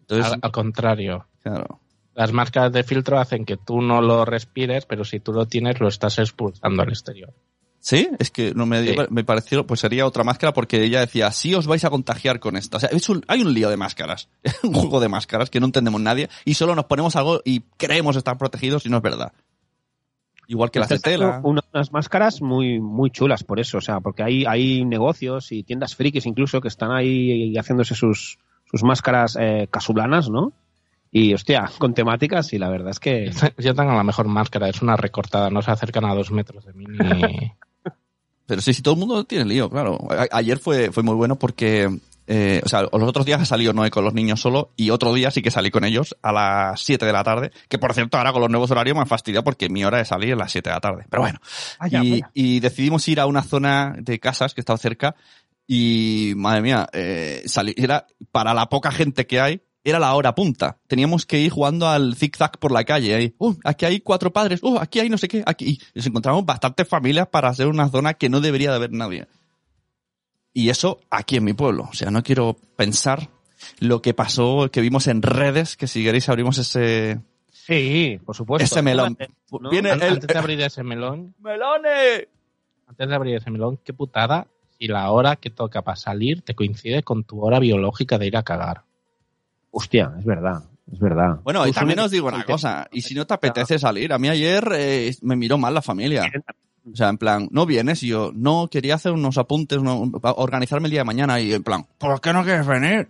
[0.00, 1.26] Entonces, Al, al contrario.
[1.42, 1.80] claro.
[2.14, 5.78] Las máscaras de filtro hacen que tú no lo respires, pero si tú lo tienes,
[5.80, 7.32] lo estás expulsando al exterior.
[7.78, 8.96] Sí, es que no me, Sí.
[9.10, 12.56] me pareció, pues sería otra máscara porque ella decía, sí os vais a contagiar con
[12.56, 12.78] esta.
[12.78, 14.28] O sea, es un- hay un lío de máscaras,
[14.64, 18.16] un juego de máscaras que no entendemos nadie y solo nos ponemos algo y creemos
[18.16, 19.32] estar protegidos y no es verdad.
[20.48, 21.28] Igual que las de Están tela.
[21.28, 25.50] haciendo una- unas máscaras muy, muy chulas por eso, o sea, porque hay, hay negocios
[25.52, 28.38] y tiendas frikis incluso que están ahí haciéndose sus,
[28.70, 30.52] sus máscaras eh, casulanas, ¿no?
[31.12, 33.30] Y hostia, con temáticas y la verdad es que...
[33.58, 36.72] Yo tengo la mejor máscara, es una recortada, no se acercan a dos metros de
[36.74, 37.52] mí ni...
[38.46, 39.98] Pero sí, sí, todo el mundo tiene lío, claro.
[40.10, 41.90] A- ayer fue, fue muy bueno porque,
[42.26, 45.12] eh, o sea, los otros días ha salido Noé con los niños solo y otro
[45.14, 48.18] día sí que salí con ellos a las 7 de la tarde, que por cierto
[48.18, 50.38] ahora con los nuevos horarios me han fastidiado porque mi hora de salir es a
[50.38, 51.04] las 7 de la tarde.
[51.08, 51.38] Pero bueno,
[51.78, 55.14] Vaya, y, y decidimos ir a una zona de casas que estaba cerca
[55.66, 60.34] y, madre mía, eh, salí- era para la poca gente que hay, era la hora
[60.34, 60.78] punta.
[60.88, 63.14] Teníamos que ir jugando al zig-zag por la calle.
[63.14, 65.64] Ahí, uh, aquí hay cuatro padres, uh, aquí hay no sé qué, aquí.
[65.66, 69.26] Y nos encontramos bastantes familias para hacer una zona que no debería de haber nadie.
[70.58, 71.86] Y eso aquí en mi pueblo.
[71.90, 73.28] O sea, no quiero pensar
[73.78, 77.20] lo que pasó, que vimos en redes, que si queréis abrimos ese,
[77.52, 78.64] Sí, por supuesto.
[78.64, 79.18] ese melón.
[79.60, 79.68] ¿no?
[79.68, 82.28] Viene An- el, Antes de abrir ese melón, ¡Melones!
[82.88, 84.46] antes de abrir ese melón, qué putada
[84.78, 88.36] si la hora que toca para salir te coincide con tu hora biológica de ir
[88.38, 88.82] a cagar.
[89.72, 91.40] Hostia, es verdad, es verdad.
[91.42, 94.28] Bueno, y también os digo una cosa, y si no te apetece salir, a mí
[94.30, 96.30] ayer eh, me miró mal la familia.
[96.92, 100.86] O sea, en plan, no vienes y yo, no, quería hacer unos apuntes, no, organizarme
[100.86, 103.08] el día de mañana y en plan, ¿por qué no quieres venir?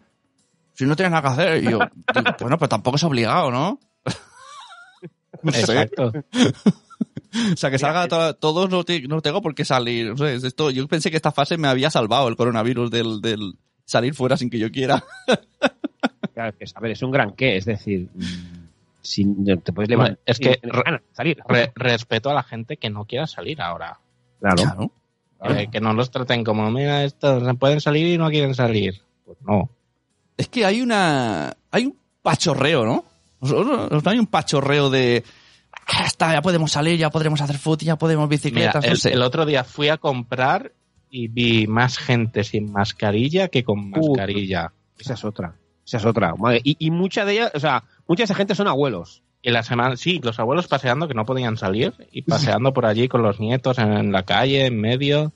[0.74, 1.62] Si no tienes nada que hacer.
[1.62, 1.78] Y yo,
[2.14, 3.78] digo, bueno, pero tampoco es obligado, ¿no?
[5.44, 6.12] Exacto.
[7.52, 10.14] O sea, que salga to- todos no, te- no tengo por qué salir.
[10.24, 14.14] Es esto, yo pensé que esta fase me había salvado el coronavirus del, del salir
[14.14, 15.04] fuera sin que yo quiera.
[16.32, 18.08] Claro, que, a ver, es un gran qué, es decir,
[19.07, 19.25] si
[19.64, 20.19] te puedes levantar.
[20.27, 20.61] Es que
[21.12, 21.38] salir.
[21.47, 23.99] Re- respeto a la gente que no quiera salir ahora.
[24.40, 24.90] claro.
[25.38, 25.55] Claro.
[25.55, 29.03] Eh, que no los traten como, mira, estos pueden salir y no quieren salir.
[29.27, 29.69] Pues no.
[30.37, 31.55] Es que hay una.
[31.71, 33.05] Hay un pachorreo, ¿no?
[33.40, 35.23] O sea, ¿No no hay un pachorreo de.
[35.87, 38.90] "Ah, Ya está, ya podemos salir, ya podremos hacer foot, ya podemos Mira, bicicletas, no
[38.90, 39.12] el, sé.
[39.12, 40.73] el otro día fui a comprar
[41.11, 44.09] y vi más gente sin mascarilla que con Uh.
[44.16, 44.73] mascarilla.
[44.99, 45.55] Esa es otra.
[45.87, 46.35] Esa es otra.
[46.35, 49.23] Madre, Y, y mucha de ellas, o sea, mucha de esa gente son abuelos.
[49.42, 53.07] Y la semana, sí, los abuelos paseando que no podían salir y paseando por allí
[53.09, 55.33] con los nietos en, en la calle, en medio.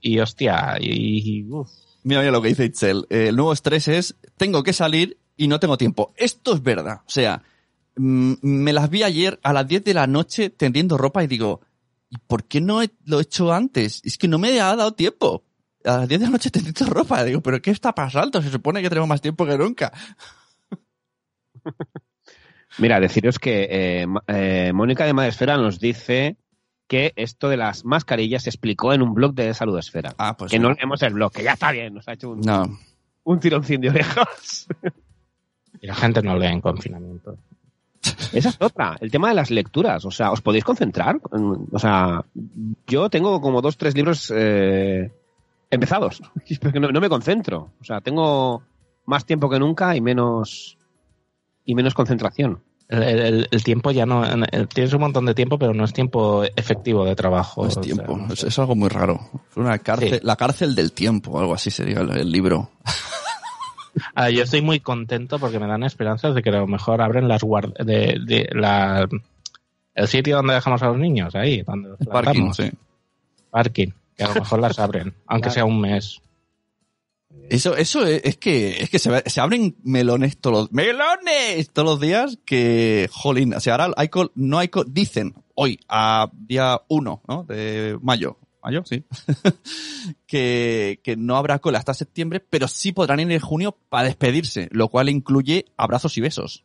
[0.00, 1.68] Y hostia, y, y, uf.
[2.04, 3.06] Mira, mira lo que dice Itzel.
[3.10, 6.12] Eh, el nuevo estrés es, tengo que salir y no tengo tiempo.
[6.16, 7.00] Esto es verdad.
[7.06, 7.42] O sea,
[7.96, 11.60] mm, me las vi ayer a las 10 de la noche tendiendo ropa y digo,
[12.10, 14.00] ¿y por qué no he- lo he hecho antes?
[14.04, 15.42] Es que no me ha dado tiempo.
[15.84, 17.24] A las 10 de la noche tendiendo ropa.
[17.24, 18.40] Digo, ¿pero qué está pasando?
[18.42, 19.92] Se supone que tenemos más tiempo que nunca.
[22.78, 26.36] Mira, deciros que eh, eh, Mónica de Madresfera nos dice
[26.88, 30.14] que esto de las mascarillas se explicó en un blog de Salud Esfera.
[30.18, 32.40] Ah, pues que no leemos el blog, que ya está bien, nos ha hecho un,
[32.40, 32.64] No.
[33.24, 34.66] un tironcín de orejas.
[35.80, 37.36] Y la gente no lee en confinamiento.
[38.32, 40.04] Esa es otra, el tema de las lecturas.
[40.06, 41.20] O sea, ¿os podéis concentrar?
[41.72, 42.24] O sea,
[42.86, 45.10] yo tengo como dos, tres libros eh,
[45.70, 46.22] empezados.
[46.80, 47.72] No, no me concentro.
[47.80, 48.62] O sea, tengo
[49.04, 50.78] más tiempo que nunca y menos
[51.64, 52.60] y menos concentración.
[52.88, 54.24] El, el- el tiempo ya no.
[54.26, 57.62] el- tienes un montón de tiempo, pero no es tiempo efectivo de trabajo.
[57.62, 58.16] No es o sea, tiempo.
[58.18, 58.48] no es, sé.
[58.48, 59.20] es algo muy raro.
[59.50, 60.20] Es una cárcel, Sí.
[60.22, 62.70] La cárcel del tiempo, algo así sería el, el libro.
[64.16, 67.28] Ah, yo estoy muy contento porque me dan esperanzas de que a lo mejor abren
[67.28, 69.08] las guard de, de la
[69.94, 72.72] el sitio donde dejamos a los niños, ahí, donde los Parking, sí.
[73.50, 76.20] Parking, que a lo mejor las abren, aunque sea un mes.
[77.50, 81.86] Eso, eso es, es que, es que se, se abren melones todos los, melones todos
[81.88, 86.30] los días que, jolín, o sea, ahora hay col- no hay col- dicen hoy, a
[86.32, 87.44] día 1, ¿no?
[87.44, 89.04] De mayo, mayo, sí,
[90.26, 94.68] que, que no habrá cola hasta septiembre, pero sí podrán ir en junio para despedirse,
[94.72, 96.64] lo cual incluye abrazos y besos.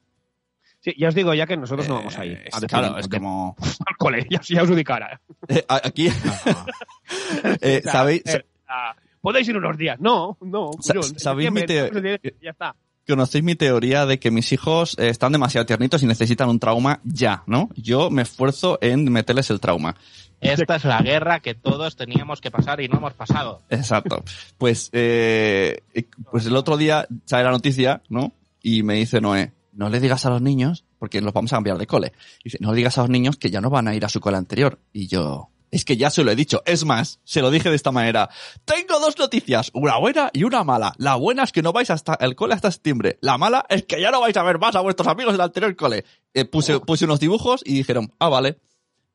[0.82, 2.34] Sí, ya os digo ya que nosotros no vamos a ir.
[2.38, 3.56] Eh, a es- claro, es como,
[3.86, 5.20] al cole, ya, ya os ubicará.
[5.50, 6.08] eh, aquí,
[7.62, 8.24] eh, sabéis,
[8.68, 10.00] ah, Podéis ir unos días.
[10.00, 10.72] No, no.
[10.94, 12.76] En ¿sabéis mi Ya está.
[13.08, 17.00] conocéis mi teoría de que mis hijos eh, están demasiado tiernitos y necesitan un trauma
[17.04, 17.70] ya, ¿no?
[17.76, 19.96] Yo me esfuerzo en meterles el trauma.
[20.42, 23.62] Esta es la guerra que todos teníamos que pasar y no hemos pasado.
[23.70, 24.24] Exacto.
[24.58, 25.82] Pues, eh,
[26.32, 28.32] pues el otro día sale la noticia, ¿no?
[28.62, 31.78] Y me dice Noé, no le digas a los niños, porque los vamos a cambiar
[31.78, 32.14] de cole.
[32.44, 34.20] Dice, no le digas a los niños que ya no van a ir a su
[34.20, 34.80] cole anterior.
[34.94, 36.62] Y yo, es que ya se lo he dicho.
[36.66, 38.30] Es más, se lo dije de esta manera.
[38.66, 40.94] Tengo dos noticias, una buena y una mala.
[40.98, 43.18] La buena es que no vais hasta el cole hasta septiembre.
[43.22, 45.76] La mala es que ya no vais a ver más a vuestros amigos del anterior
[45.76, 46.06] cole.
[46.34, 48.60] Eh, puse, puse unos dibujos y dijeron, ah, vale.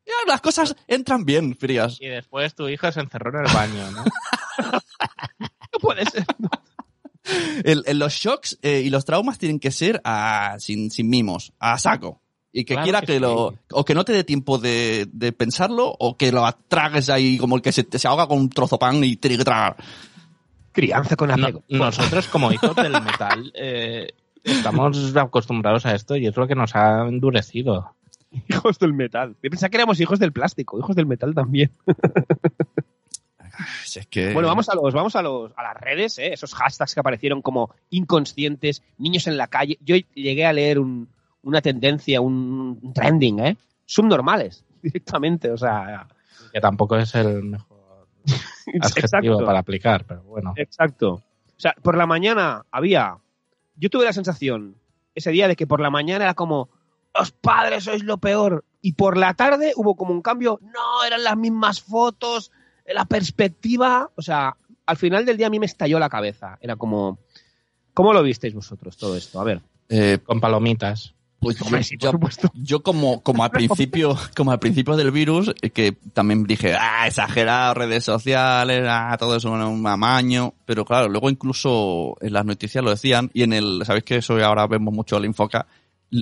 [0.06, 1.96] Ya, las cosas entran bien, frías.
[2.00, 4.04] Y después tu hijo se encerró en el baño, ¿no?
[5.72, 6.24] No puede ser.
[7.64, 11.52] El- el- los shocks eh, y los traumas tienen que ser a- sin, sin mimos,
[11.58, 12.20] a saco.
[12.56, 13.18] Y que Claro quiera que que, sí.
[13.18, 13.52] lo.
[13.72, 17.56] O que no te dé tiempo de, de pensarlo, o que lo tragues ahí como
[17.56, 19.76] el que se, se ahoga con un trozo de pan y tiene que tragar.
[20.70, 21.62] Crianza con No- apego.
[21.68, 24.06] nosotros, como hijos del metal, eh,
[24.44, 27.92] estamos acostumbrados a esto y es lo que nos ha endurecido.
[28.48, 29.34] Hijos del metal.
[29.42, 31.72] Yo pensaba que éramos hijos del plástico, hijos del metal también.
[33.84, 34.32] Si es que.
[34.32, 36.32] Bueno, vamos a los, vamos a los, a las redes, ¿eh?
[36.32, 39.78] esos hashtags que aparecieron como inconscientes, niños en la calle.
[39.84, 41.08] Yo llegué a leer un-
[41.44, 43.56] una tendencia, un, trending, ¿eh?
[43.86, 46.06] Subnormales, directamente, o sea.
[46.52, 48.06] Que tampoco es el mejor
[48.80, 49.44] adjetivo Exacto.
[49.44, 50.52] para aplicar, pero bueno.
[50.56, 51.22] Exacto.
[51.56, 53.18] O sea, por la mañana había.
[53.76, 54.76] Yo tuve la sensación
[55.14, 56.68] ese día de que por la mañana era como,
[57.16, 58.64] los padres sois lo peor.
[58.80, 62.52] Y por la tarde hubo como un cambio, no, eran las mismas fotos,
[62.86, 64.10] la perspectiva.
[64.16, 66.58] O sea, al final del día a mí me estalló la cabeza.
[66.60, 67.18] Era como,
[67.94, 69.40] ¿cómo lo visteis vosotros todo esto?
[69.40, 69.62] A ver.
[69.88, 71.13] Eh, Con palomitas.
[71.44, 76.44] Pues yo, sí, como, como al principio, como al principio del virus, eh, que también
[76.44, 80.54] dije, ah, exagerado, redes sociales, ah, todo eso era un amaño.
[80.64, 84.42] Pero claro, luego incluso en las noticias lo decían, y en el, sabéis que eso
[84.44, 85.66] ahora vemos mucho el Infoca,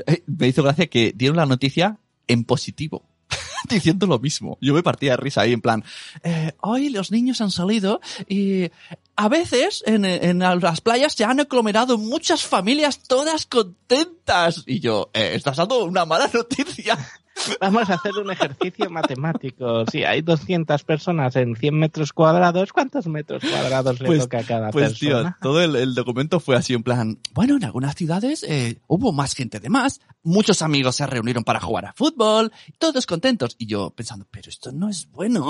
[0.06, 3.02] eh, me hizo gracia que dieron la noticia en positivo.
[3.68, 4.58] Diciendo lo mismo.
[4.60, 5.84] Yo me partía de risa ahí en plan,
[6.22, 8.70] eh, hoy los niños han salido y
[9.16, 14.62] a veces en, en las playas se han aglomerado muchas familias todas contentas.
[14.66, 16.98] Y yo, eh, estás dando una mala noticia.
[17.60, 19.84] Vamos a hacer un ejercicio matemático.
[19.90, 24.42] Si hay 200 personas en 100 metros cuadrados, ¿cuántos metros cuadrados le Pues- toca a
[24.44, 25.38] cada Pues tío, persona?
[25.40, 29.34] todo el, el documento fue así en plan, bueno, en algunas ciudades eh, hubo más
[29.34, 33.56] gente de más, muchos amigos se reunieron para jugar a fútbol, todos contentos.
[33.58, 35.48] Y yo pensando, pero esto no es bueno.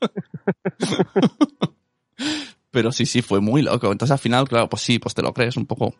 [2.70, 3.90] pero sí, sí, fue muy loco.
[3.92, 5.94] Entonces al final, claro, pues sí, pues te lo crees un poco.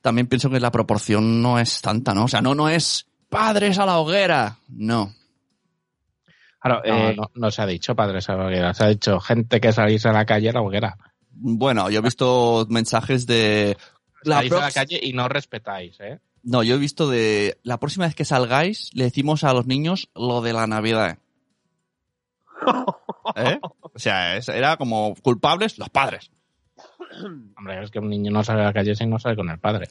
[0.00, 2.24] También pienso que la proporción no es tanta, ¿no?
[2.24, 4.58] O sea, no, no es padres a la hoguera.
[4.68, 5.12] No.
[6.60, 9.18] Claro, No, eh, no, no se ha dicho padres a la hoguera, se ha dicho
[9.20, 10.96] gente que salís a la calle a la hoguera.
[11.30, 13.76] Bueno, yo he visto mensajes de...
[14.22, 16.20] salís a la calle y no respetáis, ¿eh?
[16.44, 20.08] No, yo he visto de la próxima vez que salgáis le decimos a los niños
[20.14, 21.18] lo de la Navidad.
[23.36, 23.58] ¿Eh?
[23.80, 26.30] O sea, era como culpables los padres.
[27.56, 29.58] Hombre, es que un niño no sale a la calle si no sale con el
[29.58, 29.88] padre.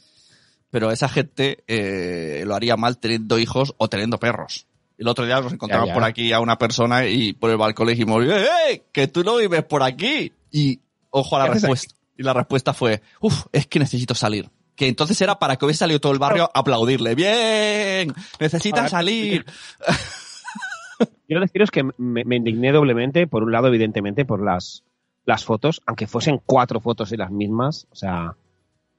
[0.69, 4.67] Pero esa gente eh, lo haría mal teniendo hijos o teniendo perros.
[4.97, 5.93] El otro día nos encontramos Ya, ya.
[5.95, 9.23] por aquí a una persona y por el balcón le dijimos, ¡eh, eh, que tú
[9.23, 10.31] no vives por aquí!
[10.51, 11.95] Y ojo a la ¿Qué haces respuesta.
[12.17, 14.49] Y la respuesta fue, uff, es que necesito salir.
[14.75, 17.15] Que entonces era para que hubiese salido todo el barrio a aplaudirle.
[17.15, 18.13] ¡Bien!
[18.39, 19.45] ¡Necesitas salir!
[21.27, 24.83] Quiero deciros que me, me indigné doblemente, por un lado, evidentemente, por las,
[25.25, 27.87] las fotos, aunque fuesen cuatro fotos y las mismas.
[27.91, 28.35] O sea,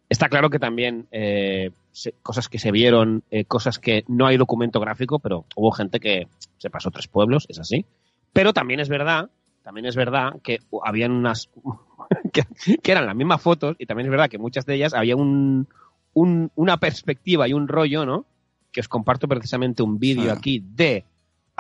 [0.09, 4.37] está claro que también eh, se- cosas que se vieron, eh, cosas que no hay
[4.37, 7.85] documento gráfico, pero hubo gente que se pasó tres pueblos, es así.
[8.33, 9.31] Pero también es verdad,
[9.63, 11.51] también es verdad que habían unas
[12.33, 12.45] que,
[12.83, 15.69] que eran las mismas fotos y también es verdad que muchas de ellas había un,
[16.15, 18.27] un- una perspectiva y un rollo, ¿no?
[18.73, 20.37] Que os comparto precisamente un vídeo Ah.
[20.39, 21.05] aquí de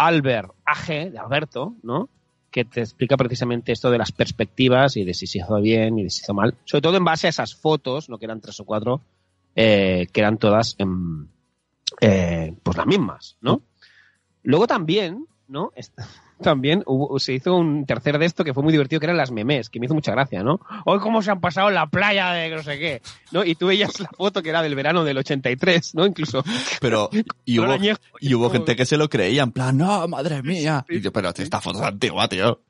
[0.07, 2.09] Albert AG, de Alberto, ¿no?
[2.51, 6.05] Que te explica precisamente esto de las perspectivas y de si se hizo bien y
[6.05, 6.55] de si se hizo mal.
[6.65, 9.01] Sobre todo en base a esas fotos, no que eran tres o cuatro,
[9.55, 10.77] eh, que eran todas
[12.01, 13.62] eh, pues las mismas, ¿no?
[14.43, 15.73] Luego también, ¿no?
[16.43, 19.31] También hubo- se hizo un tercer de esto que fue muy divertido, que eran las
[19.31, 20.61] memes, que me hizo mucha gracia, ¿no?
[20.85, 23.01] Hoy cómo se han pasado en la playa de no sé qué,
[23.31, 23.45] ¿no?
[23.45, 26.05] Y tú veías la foto que era del verano del 83, ¿no?
[26.07, 26.45] Incluso.
[26.81, 27.09] Pero,
[27.45, 30.43] y hubo, añejo, y hubo como- gente que se lo creía, en plan, no, madre
[30.43, 30.85] mía.
[30.89, 32.61] Y yo, pero esta foto es antigua, tío.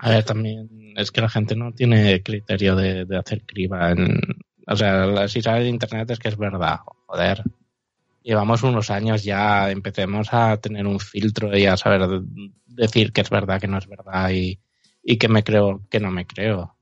[0.00, 3.90] A ver, también es que la gente no tiene criterio de, de hacer criba.
[3.92, 4.20] En,
[4.66, 6.80] o sea, la- si sale de internet es que es verdad.
[7.06, 7.42] Joder.
[8.26, 13.20] Llevamos unos años ya, empecemos a tener un filtro y a saber de- decir que
[13.20, 14.58] es verdad, que no es verdad y,
[15.00, 16.74] y que me creo, que no me creo.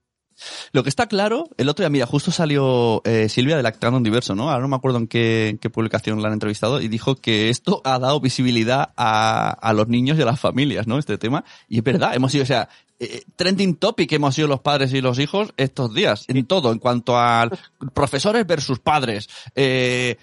[0.72, 4.35] Lo que está claro, el otro día, mira, justo salió eh, Silvia de Lactando Diverso,
[4.35, 4.50] ¿no?
[4.50, 7.50] Ahora no me acuerdo en qué, en qué publicación la han entrevistado y dijo que
[7.50, 10.98] esto ha dado visibilidad a, a los niños y a las familias, ¿no?
[10.98, 11.44] Este tema.
[11.68, 15.00] Y es verdad, hemos sido, o sea, eh, trending topic hemos sido los padres y
[15.00, 17.48] los hijos estos días, en todo, en cuanto a
[17.92, 20.16] profesores versus padres, eh,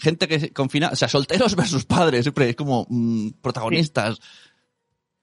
[0.00, 4.20] gente que confina, o sea, solteros versus padres, siempre es como mm, protagonistas.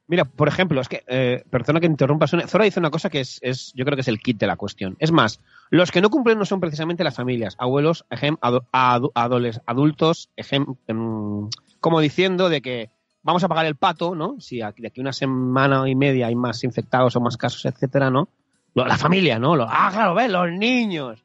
[0.08, 3.38] Mira, por ejemplo, es que, eh, perdona que interrumpa, Zora dice una cosa que es,
[3.44, 4.96] es, yo creo que es el kit de la cuestión.
[4.98, 10.66] Es más, los que no cumplen no son precisamente las familias, abuelos, ejem, adultos, ejem,
[10.88, 11.48] em,
[11.80, 12.90] como diciendo de que
[13.22, 14.38] vamos a pagar el pato, ¿no?
[14.40, 18.10] Si aquí- de aquí una semana y media hay más infectados o más casos, etcétera,
[18.10, 18.30] ¿no?
[18.74, 19.54] La familia, ¿no?
[19.68, 21.24] Ah, claro, ves, los niños.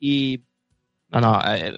[0.00, 0.40] Y
[1.10, 1.72] No, no, eh,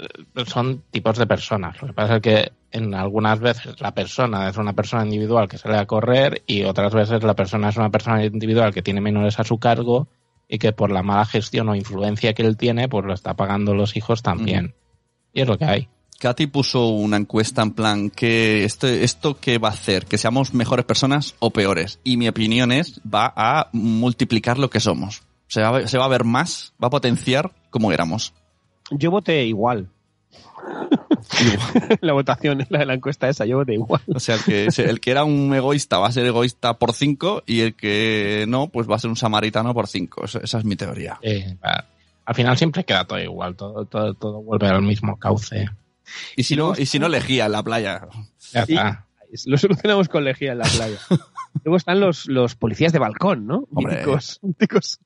[0.46, 1.80] son tipos de personas.
[1.82, 5.58] Lo que pasa es que en algunas veces la persona es una persona individual que
[5.58, 9.38] sale a correr y otras veces la persona es una persona individual que tiene menores
[9.38, 10.08] a su cargo
[10.48, 13.74] y que por la mala gestión o influencia que él tiene, pues lo está pagando
[13.74, 14.74] los hijos también.
[15.34, 15.88] Y es lo que hay.
[16.20, 20.52] Katy puso una encuesta en plan que esto, esto qué va a hacer, que seamos
[20.54, 22.00] mejores personas o peores.
[22.02, 25.22] Y mi opinión es, va a multiplicar lo que somos.
[25.46, 28.32] Se va, a ver- se va a ver más, va a potenciar como éramos.
[28.90, 29.88] Yo voté igual.
[32.00, 34.00] la votación, la de la encuesta esa, yo voté igual.
[34.14, 37.44] O sea, el que, el que era un egoísta va a ser egoísta por 5
[37.46, 40.24] y el que no, pues va a ser un samaritano por 5.
[40.24, 41.18] Esa, esa es mi teoría.
[41.22, 41.56] Eh,
[42.24, 45.68] al final siempre queda todo igual, todo, todo, todo vuelve al mismo cauce.
[46.36, 48.08] Y si no, y si no lejía en la playa.
[48.52, 49.04] Ya Y- está.
[49.44, 50.98] Lo solucionamos con lejía en la playa.
[51.64, 53.68] Luego están los, los policías de balcón, ¿no?
[53.74, 53.96] Hombre.
[53.96, 54.98] Míticos, míticos.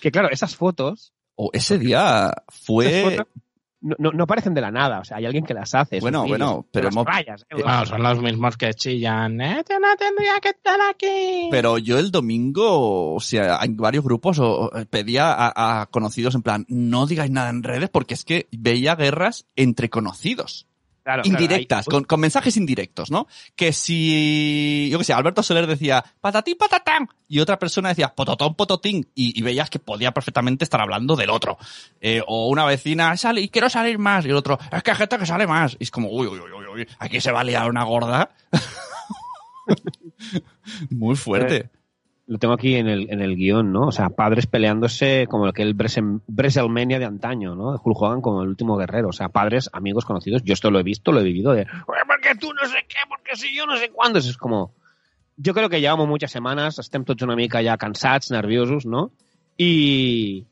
[0.00, 3.16] Que claro, esas fotos, O ese día fue...
[3.80, 4.98] no, no, no parecen de la nada.
[4.98, 6.00] O sea, hay alguien que las hace.
[6.00, 7.54] Bueno, bueno, pero hemos- las rayas, ¿eh?
[7.62, 9.40] Bueno, son los mismos que chillan.
[9.40, 11.46] Este no tendría que estar aquí.
[11.48, 16.34] Pero yo el domingo, o sea, en varios grupos o- o pedía a, a conocidos
[16.34, 20.66] en plan, no digáis nada en redes porque es que veía guerras entre conocidos.
[21.08, 23.28] Claro, indirectas, hay- con, con mensajes indirectos, ¿no?
[23.56, 28.54] Que si, yo qué sé, Alberto Soler decía patatín, patatán, y otra persona decía pototón,
[28.54, 31.56] pototín, y, y veías que podía perfectamente estar hablando del otro.
[32.02, 34.96] Eh, o una vecina, sale, y quiero salir más, y el otro, es que hay
[34.98, 35.78] gente que sale más.
[35.80, 38.28] Y es como, uy, uy, uy, uy, uy, aquí se va a liar una gorda.
[40.90, 41.70] Muy fuerte.
[42.28, 43.86] Lo tengo aquí en el, en el guion, ¿no?
[43.86, 47.72] O sea, padres peleándose como el que el Breselmenia de antaño, ¿no?
[47.72, 49.08] De Hulk Hogan como el último guerrero.
[49.08, 50.42] O sea, padres, amigos, conocidos.
[50.44, 52.98] Yo esto lo he visto, lo he vivido de, "Oye, porque tú no sé qué,
[53.08, 54.18] porque si yo no sé cuándo.
[54.18, 54.74] Eso es como,
[55.38, 59.12] yo creo que llevamos muchas semanas, estem tots una mica ja cansats, nerviosos, ¿no?
[59.56, 60.46] Y,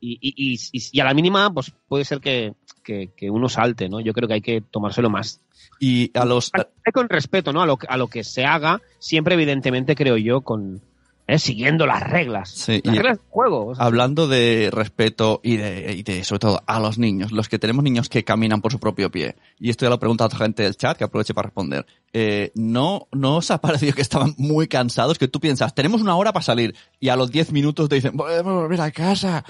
[0.00, 4.00] y, y, y, a la mínima, pues puede ser que, que, que uno salte, ¿no?
[4.00, 5.40] Yo creo que hay que tomárselo más
[5.80, 7.62] Y a los, Hay con respeto, ¿no?
[7.62, 10.80] A lo, a lo que se haga, siempre evidentemente creo yo con
[11.28, 12.50] eh, siguiendo las reglas.
[12.50, 13.66] Sí, las y- reglas del juego.
[13.66, 17.48] o sea, Hablando de respeto y de, y de, sobre todo, a los niños, los
[17.48, 20.38] que tenemos niños que caminan por su propio pie, y esto ya lo pregunta otra
[20.40, 24.34] gente del chat, que aproveche para responder, eh, ¿no, ¿no os ha parecido que estaban
[24.38, 25.18] muy cansados?
[25.18, 28.16] Que tú piensas, tenemos una hora para salir, y a los 10 minutos te dicen,
[28.16, 29.44] podemos volver a casa.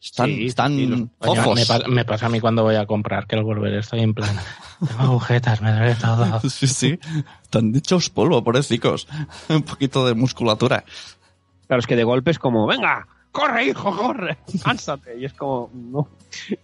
[0.00, 1.68] Están, Sí, están sí, los- fofos.
[1.88, 4.30] me, me pasa a mí cuando voy a comprar que al volver estoy en plan.
[4.86, 6.40] Tengo agujetas, me duele todo.
[6.48, 6.98] Sí, sí.
[7.42, 9.08] Están hechos polvo, pobrecicos.
[9.48, 10.84] Un poquito de musculatura.
[11.68, 15.18] Claro, es que de golpe es como, venga, corre, hijo, corre, cánsate.
[15.20, 16.08] Y es como, no,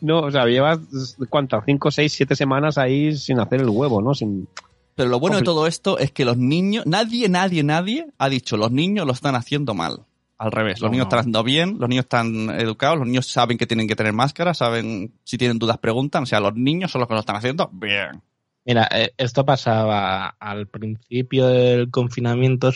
[0.01, 0.81] no, o sea, llevas,
[1.29, 1.65] ¿cuántas?
[1.65, 4.15] Cinco, seis, siete semanas ahí sin hacer el huevo, ¿no?
[4.15, 4.49] Sin,
[4.95, 8.57] Pero lo bueno de todo esto es que los niños, nadie, nadie, nadie ha dicho
[8.57, 10.07] los niños lo están haciendo mal.
[10.37, 13.57] Al revés, los No, niños están haciendo bien, los niños están educados, los niños saben
[13.57, 17.01] que tienen que tener máscara, saben si tienen dudas preguntan, o sea, los niños son
[17.01, 18.21] los que lo están haciendo bien.
[18.67, 22.71] Mira, eh, esto pasaba al principio del confinamiento,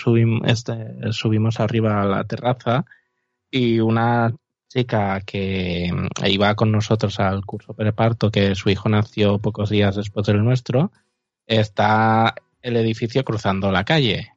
[0.44, 2.84] este, subimos arriba a la terraza
[3.50, 4.34] y una
[4.68, 9.96] chica que mm, iba con nosotros al curso preparto, que su hijo nació pocos días
[9.96, 10.92] después del nuestro,
[11.46, 14.32] está el edificio cruzando la calle.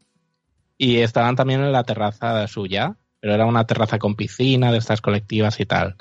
[0.77, 5.01] Y estaban también en la terraza suya, pero era una terraza con piscina de estas
[5.01, 5.97] colectivas y tal.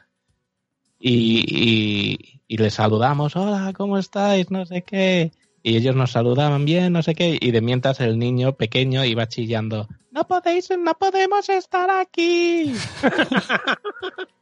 [1.01, 4.51] Y, y, y les saludamos, hola, ¿cómo estáis?
[4.51, 5.33] No sé qué.
[5.63, 7.39] Y ellos nos saludaban bien, no sé qué.
[7.41, 12.73] Y de mientras el niño pequeño iba chillando, no podéis, no podemos estar aquí.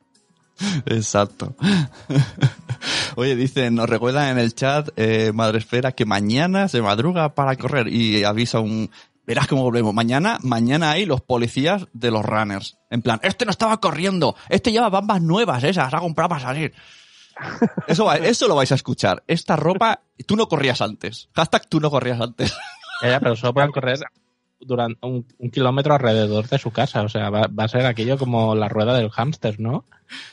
[0.87, 1.55] Exacto.
[3.17, 7.57] Oye, dicen, nos recuerdan en el chat, eh, Madre Esfera, que mañana se madruga para
[7.57, 8.91] correr y avisa un...
[9.27, 9.93] Verás cómo volvemos.
[9.93, 12.79] Mañana, mañana hay los policías de los runners.
[12.91, 16.73] En plan, este no estaba corriendo, este lleva bambas nuevas, esas, ha comprado para salir.
[17.87, 19.23] Eso, va- eso lo vais a escuchar.
[19.27, 21.29] Esta ropa, tú no corrías antes.
[21.35, 22.57] Hashtag tú no corrías antes.
[23.03, 23.99] Ya, ya, pero solo pueden correr
[24.61, 27.03] durante un, un kilómetro alrededor de su casa.
[27.03, 29.85] O sea, va, va a ser aquello como la rueda del hámster, ¿no?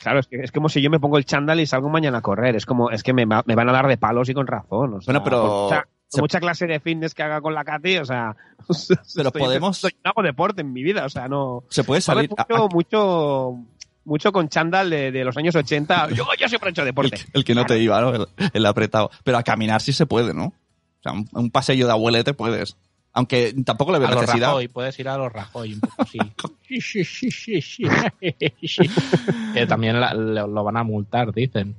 [0.02, 2.22] claro, es que es como si yo me pongo el chándal y salgo mañana a
[2.22, 2.56] correr.
[2.56, 4.94] Es como, es que me, va- me van a dar de palos y con razón.
[4.94, 7.62] o sea, Bueno, pero- mucha, por se- mucha clase de fitness que haga con la
[7.64, 8.34] Katy, o sea,
[9.14, 11.62] Pero estoy- podemos- estoy- no hago deporte en mi vida, o sea, no.
[11.68, 12.28] Se puede salir...
[12.36, 13.58] a- mucho,
[14.06, 16.08] mucho, con chándal de, de los años 80.
[16.14, 17.18] Yo, yo siempre he hecho deporte.
[17.34, 18.14] el que no te iba, ¿no?
[18.14, 19.10] El, el apretado.
[19.24, 20.46] Pero a caminar sí se puede, ¿no?
[20.46, 22.76] O sea, un, un paseo de abuelete puedes.
[23.12, 24.48] Aunque tampoco le veo A los necesidad.
[24.48, 26.18] Rajoy, puedes ir a los Rajoy un poco así.
[26.68, 27.84] Sí, sí, sí, sí, sí.
[29.54, 31.74] Que también la- lo van a multar, dicen.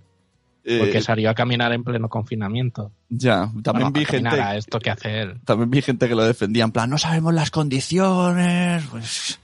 [0.63, 2.91] Eh, Porque salió a caminar en pleno confinamiento.
[3.09, 4.29] ya, también Bueno, vi a gente...
[4.41, 5.39] a esto que hace él.
[5.45, 8.83] También vi gente que lo defendía en plan, no sabemos las condiciones.
[8.91, 9.39] Pues,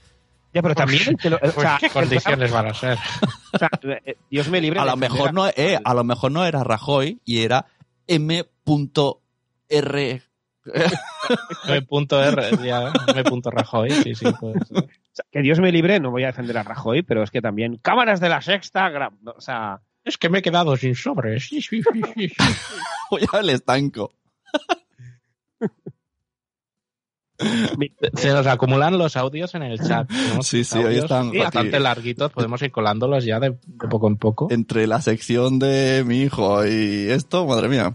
[0.54, 1.16] Ya, pero también.
[1.16, 2.96] te lo- o Pues, sea, ¿Qué condiciones van a ser?
[3.52, 3.68] o sea,
[4.06, 4.80] eh, Dios me libre.
[4.80, 7.66] A de lo mejor no, eh, a lo mejor no era Rajoy y era
[8.06, 8.46] M.R.
[11.68, 12.58] M.R.
[12.64, 14.78] ya, M.Rajoy, sí, sí, puede ser.
[14.78, 17.40] O sea, que Dios me libre, no voy a defender a Rajoy, pero es que
[17.42, 17.76] también.
[17.78, 18.90] Cámaras de la sexta.
[19.36, 19.80] O sea.
[20.04, 21.46] Es que me he quedado sin sobres.
[21.48, 22.34] Sí, sí, sí, sí, sí.
[23.10, 24.12] Voy al estanco.
[28.14, 30.08] Se nos acumulan los audios en el chat.
[30.08, 32.30] Tenemos Sí, sí, hoy están bastante larguitos.
[32.32, 34.48] Podemos ir colándolos ya de, de poco en poco.
[34.50, 37.94] Entre la sección de mi hijo y esto, madre mía.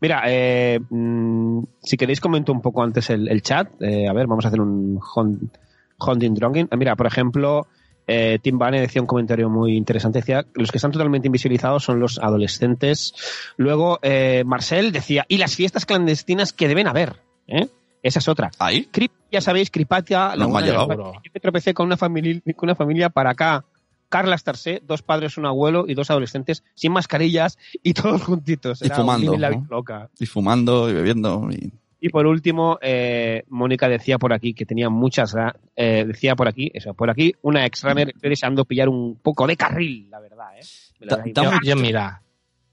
[0.00, 3.68] Mira, eh, mm, si queréis comento un poco antes el, el chat.
[3.82, 5.50] Eh, a ver, vamos a hacer un hunt-
[5.98, 6.68] hunting dronking.
[6.70, 7.66] Ah, Mira, por ejemplo,
[8.06, 10.20] eh, Tim Bane decía un comentario muy interesante.
[10.20, 13.12] Decía, los que están totalmente invisibilizados son los adolescentes.
[13.56, 17.16] Luego, eh, Marcel decía, y las fiestas clandestinas que deben haber.
[17.48, 17.68] ¿eh?
[18.08, 18.50] Esa es otra.
[18.58, 18.86] Ahí.
[18.90, 21.12] Crip, ya sabéis, Cripatia, No me ha llegado.
[21.12, 23.64] Yo me tropecé con una familia, con una familia para acá.
[24.08, 28.80] Carla Starse, dos padres, un abuelo y dos adolescentes sin mascarillas y todos juntitos.
[28.80, 29.56] Y Era un fumando, la ¿no?
[29.58, 30.08] vida loca.
[30.18, 31.48] Y fumando y bebiendo.
[31.50, 35.34] y- Y por último, eh, Mónica decía por aquí que tenía muchas
[35.76, 39.46] eh, decía por aquí, eso, por aquí, una ex runner estoy deseando pillar un poco
[39.46, 40.64] de carril, la verdad, ¿eh?
[41.00, 42.22] Da- da- yo, mira,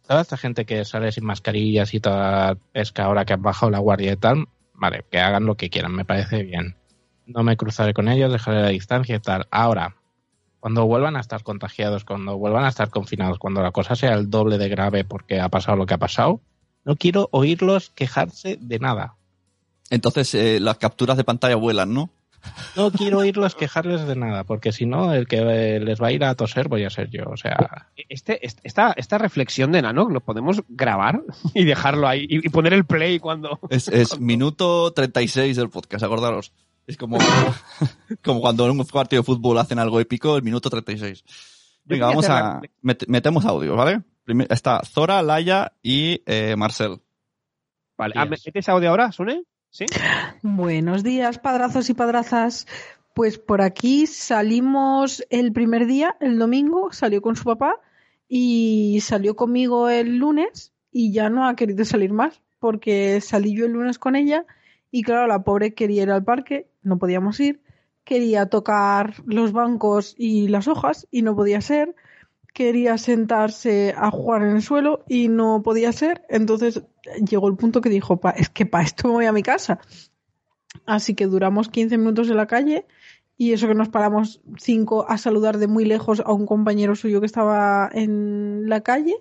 [0.07, 3.79] toda esta gente que sale sin mascarillas y toda pesca ahora que han bajado la
[3.79, 4.45] guardia y tal,
[4.75, 6.75] vale, que hagan lo que quieran, me parece bien.
[7.25, 9.47] No me cruzaré con ellos, dejaré la distancia y tal.
[9.51, 9.95] Ahora,
[10.59, 14.29] cuando vuelvan a estar contagiados, cuando vuelvan a estar confinados, cuando la cosa sea el
[14.29, 16.41] doble de grave porque ha pasado lo que ha pasado,
[16.83, 19.15] no quiero oírlos quejarse de nada.
[19.89, 22.09] Entonces eh, las capturas de pantalla vuelan, ¿no?
[22.75, 26.11] No quiero oírlos quejarles de nada, porque si no, el que eh, les va a
[26.11, 27.23] ir a toser voy a ser yo.
[27.29, 31.21] O sea, Este, este- esta, esta reflexión de Nano, ¿lo podemos grabar
[31.53, 33.59] y dejarlo ahí y, y poner el play cuando...
[33.69, 36.51] Es, es minuto 36 del podcast, acordaros.
[36.87, 37.17] Es como,
[38.23, 41.23] como cuando en un partido de fútbol hacen algo épico, el minuto 36.
[41.85, 42.61] Venga, vamos a...
[42.83, 44.01] met- metemos audio, ¿vale?
[44.49, 46.97] Está Zora, Laia y eh, Marcel.
[47.97, 48.25] Vale, ah.
[48.25, 49.43] ¿metes audio ahora, Sune?
[50.41, 52.65] Buenos días, padrazos y padrazas.
[53.13, 57.81] Pues por aquí salimos el primer día, el domingo, salió con su papá
[58.27, 63.65] y salió conmigo el lunes y ya no ha querido salir más porque salí yo
[63.65, 64.45] el lunes con ella
[64.91, 67.61] y claro, la pobre quería ir al parque, no podíamos ir,
[68.05, 71.95] quería tocar los bancos y las hojas y no podía ser,
[72.55, 76.83] quería sentarse a jugar en el suelo y no podía ser, entonces
[77.29, 79.81] llegó el punto que dijo, "Pa, es que para esto me voy a mi casa.
[80.85, 82.85] Así que duramos 15 minutos en la calle
[83.37, 87.19] y eso que nos paramos cinco a saludar de muy lejos a un compañero suyo
[87.19, 89.17] que estaba en la calle,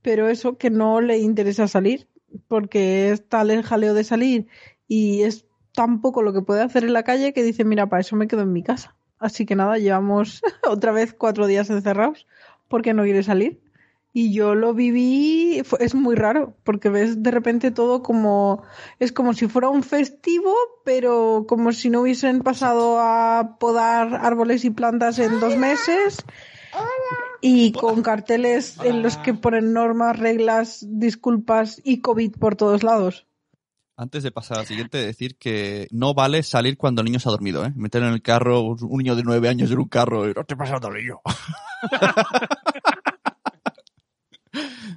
[0.00, 2.08] pero eso que no le interesa salir
[2.48, 4.46] porque es tal el jaleo de salir
[4.88, 5.44] y es
[5.74, 8.28] tan poco lo que puede hacer en la calle que dice, mira, para eso me
[8.28, 8.96] quedo en mi casa.
[9.18, 12.26] Así que nada, llevamos otra vez cuatro días encerrados
[12.68, 13.60] porque no quiere salir.
[14.12, 18.62] Y yo lo viví, fue- es muy raro, porque ves de repente todo como,
[18.98, 20.54] es como si fuera un festivo,
[20.86, 26.24] pero como si no hubiesen pasado a podar árboles y plantas en dos meses.
[27.42, 33.25] Y con carteles en los que ponen normas, reglas, disculpas y COVID por todos lados.
[33.98, 37.32] Antes de pasar al siguiente, decir que no vale salir cuando el niño se ha
[37.32, 37.72] dormido, ¿eh?
[37.74, 40.54] Meter en el carro un niño de nueve años en un carro y no te
[40.54, 41.22] pasa nada, niño.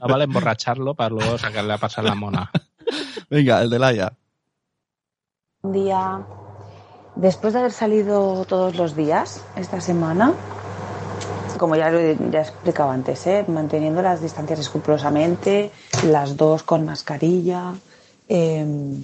[0.01, 2.51] no vale emborracharlo para luego sacarle a pasar la mona.
[3.29, 4.17] Venga, el de Laia.
[5.61, 6.25] Un día,
[7.15, 10.33] después de haber salido todos los días esta semana,
[11.57, 13.45] como ya, lo ya he explicado antes, ¿eh?
[13.47, 15.71] manteniendo las distancias escrupulosamente,
[16.03, 17.75] las dos con mascarilla,
[18.29, 19.03] em,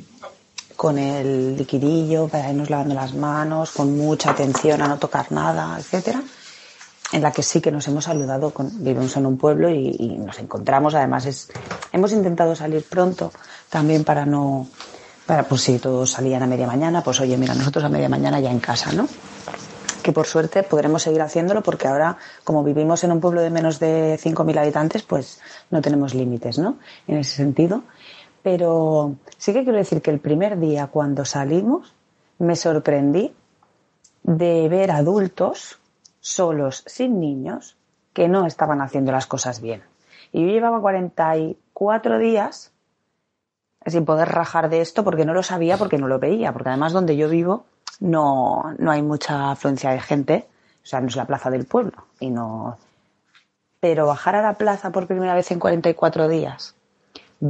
[0.78, 5.78] con el liquidillo para irnos lavando las manos, con mucha atención a no tocar nada,
[5.78, 6.24] etcétera
[7.12, 10.40] en la que sí que nos hemos saludado, con, vivimos en un pueblo y, nos
[10.40, 11.50] encontramos, además es,
[11.92, 13.32] hemos intentado salir pronto
[13.70, 14.68] también para no,
[15.26, 18.40] para pues si todos salían a media mañana, pues oye, mira, nosotros a media mañana
[18.40, 19.08] ya en casa, ¿no?
[20.02, 23.80] Que por suerte podremos seguir haciéndolo porque ahora, como vivimos en un pueblo de menos
[23.80, 25.40] de 5.000 habitantes, pues
[25.72, 26.78] no tenemos límites, ¿no?
[27.08, 27.84] En ese sentido.
[28.46, 31.96] Pero sí que quiero decir que el primer día cuando salimos
[32.38, 33.34] me sorprendí
[34.22, 35.80] de ver adultos
[36.20, 37.76] solos, sin niños,
[38.14, 39.82] que no estaban haciendo las cosas bien.
[40.32, 42.72] Y yo llevaba 44 días
[43.88, 46.94] sin poder rajar de esto porque no lo sabía, porque no lo veía, porque además
[46.94, 47.66] donde yo vivo
[48.00, 50.48] no, no hay mucha afluencia de gente,
[50.84, 52.78] o sea, no es la plaza del pueblo, y no...
[53.80, 56.75] Pero bajar a la plaza por primera vez en 44 días,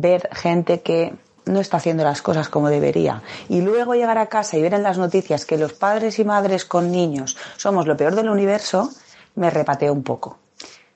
[0.01, 1.13] ver gente que
[1.45, 3.21] no está haciendo las cosas como debería.
[3.49, 6.65] Y luego llegar a casa y ver en las noticias que los padres y madres
[6.65, 8.89] con niños somos lo peor del universo,
[9.35, 10.39] me repateo un poco.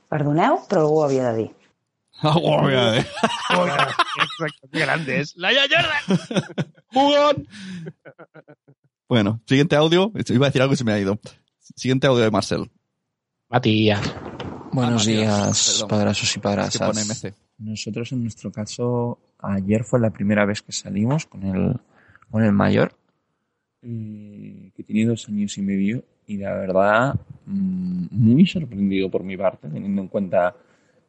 [0.09, 1.55] Perdoneu, pero luego había de dir.
[4.71, 5.35] Grande es.
[5.37, 6.43] ¡La Jordan!
[6.93, 7.47] ¡Jugón!
[9.07, 10.11] Bueno, siguiente audio.
[10.27, 11.19] Iba a decir algo y se me ha ido.
[11.75, 12.69] Siguiente audio de Marcel.
[13.49, 14.01] Matías.
[14.71, 15.87] Buenos Ah, Dios, días, perdón.
[15.89, 16.87] padrasos y Es que padrasas.
[16.87, 17.33] pone MC.
[17.59, 21.75] Nosotros en nuestro caso, ayer fue la primera vez que salimos con el,
[22.31, 22.93] con el mayor,
[23.81, 29.35] eh, que tiene dos años y medio, y la verdad, mm, muy sorprendido por mi
[29.35, 30.55] parte, teniendo en cuenta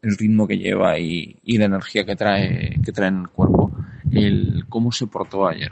[0.03, 3.70] el ritmo que lleva y, y la energía que trae, que trae en el cuerpo,
[4.11, 5.70] el cómo se portó ayer.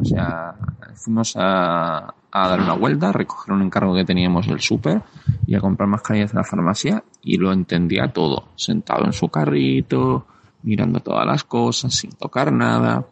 [0.00, 0.54] O sea,
[0.94, 5.02] fuimos a, a dar una vuelta, recoger un encargo que teníamos del súper
[5.46, 10.26] y a comprar mascarillas en la farmacia y lo entendía todo, sentado en su carrito,
[10.62, 13.06] mirando todas las cosas, sin tocar nada,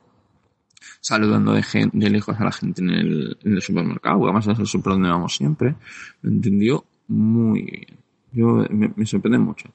[1.01, 4.67] saludando de, de lejos a la gente en el, en el supermercado, además es el
[4.67, 5.75] super donde vamos siempre,
[6.23, 7.99] lo entendió muy bien.
[8.33, 9.71] Yo me, me sorprende mucho.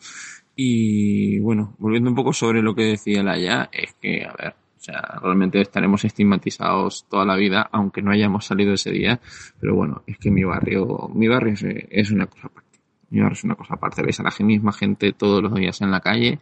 [0.55, 4.83] Y bueno, volviendo un poco sobre lo que decía Laia, es que, a ver, o
[4.83, 9.19] sea, realmente estaremos estigmatizados toda la vida, aunque no hayamos salido ese día,
[9.59, 12.79] pero bueno, es que mi barrio, mi barrio es, es una cosa aparte.
[13.11, 14.01] Mi barrio es una cosa aparte.
[14.01, 16.39] Veis a la misma gente todos los días en la calle,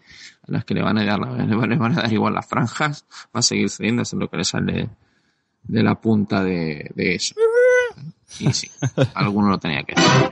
[0.47, 1.19] a las que le van a dar,
[1.67, 4.45] le van a dar igual las franjas, va a seguir cediendo, es lo que le
[4.45, 4.89] sale
[5.63, 7.35] de la punta de, de eso.
[8.39, 8.71] Y sí,
[9.15, 10.31] alguno lo tenía que hacer.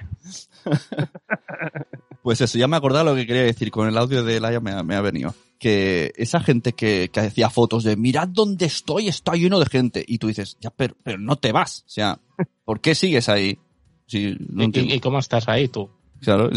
[2.21, 3.69] Pues eso, ya me acordaba lo que quería decir.
[3.69, 5.33] Con el audio de Laia me, me ha venido.
[5.59, 10.03] Que esa gente que, que hacía fotos de mirad dónde estoy, está lleno de gente.
[10.07, 11.83] Y tú dices, ya, pero, pero no te vas.
[11.87, 12.19] O sea,
[12.63, 13.57] ¿por qué sigues ahí?
[14.05, 14.93] Sí, no ¿Y, entiendo.
[14.95, 15.89] y- cómo estás ahí tú?
[16.21, 16.49] Claro.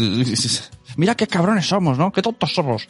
[0.97, 2.11] Mira qué cabrones somos, ¿no?
[2.11, 2.87] Qué tontos somos.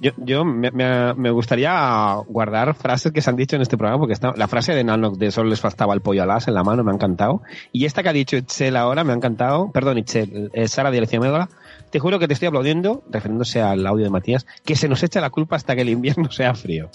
[0.00, 3.98] Yo, yo me, me- me gustaría guardar frases que se han dicho en este programa,
[4.00, 6.62] porque está, la frase de Nanoc de solo les faltaba el pollo alas en la
[6.64, 7.42] mano me ha encantado.
[7.72, 9.70] Y esta que ha dicho Itzel ahora me ha encantado.
[9.72, 11.48] Perdón, Itzel, eh, Sara de Médola.
[11.92, 15.20] Te juro que te estoy aplaudiendo, refiriéndose al audio de Matías, que se nos echa
[15.20, 16.90] la culpa hasta que el invierno sea frío.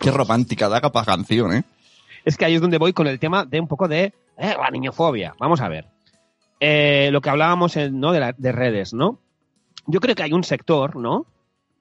[0.00, 1.64] Qué romántica, da capa canción, ¿eh?
[2.24, 4.68] Es que ahí es donde voy con el tema de un poco de eh, la
[4.70, 5.34] niñofobia.
[5.38, 5.86] Vamos a ver.
[6.58, 8.10] Eh, lo que hablábamos en, ¿no?
[8.12, 9.20] de, la- de redes, ¿no?
[9.86, 11.26] Yo creo que hay un sector, ¿no?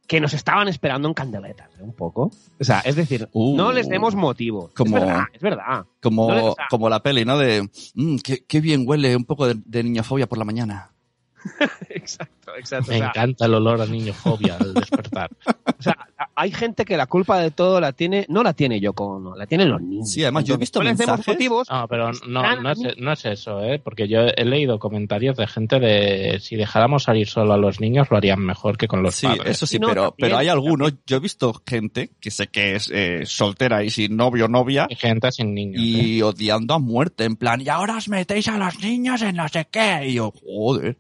[0.08, 1.82] Que nos estaban esperando en candeletas, ¿eh?
[1.82, 2.30] un poco.
[2.60, 3.58] O sea, es decir, Uh.
[3.58, 4.72] no les demos motivos.
[4.74, 5.86] Como- Es verdad, es verdad.
[6.00, 7.39] Como, No le- o sea- como la peli, ¿no?
[7.39, 10.91] De, "Mm, qué, qué bien huele un poco de, de niñofobia por la mañana.
[11.89, 12.91] exacto, exacto.
[12.91, 15.30] Me O sea, encanta el olor a niñofobia al despertar.
[15.46, 15.98] o sea,
[16.36, 19.46] hay gente que la culpa de todo la tiene, no la tiene yo como, la
[19.46, 20.12] tienen los niños.
[20.12, 21.70] Sí, además, yo he visto no mensajes- motivos.
[21.70, 23.80] No, pero no, no, es, no es eso, ¿eh?
[23.84, 28.08] Porque yo he leído comentarios de gente de si dejáramos salir solo a los niños
[28.10, 29.48] lo harían mejor que con los Sí, padres.
[29.48, 30.66] eso sí, No, pero, también, pero hay también.
[30.66, 34.48] algunos, yo he visto gente que sé que es eh, soltera y sin novio o
[34.48, 35.82] novia Hay gente sin niños.
[35.82, 35.86] ¿eh?
[35.86, 39.48] y odiando a muerte, en plan, y ahora os metéis a los niños en no
[39.48, 40.08] sé qué.
[40.08, 40.98] Y yo, joder.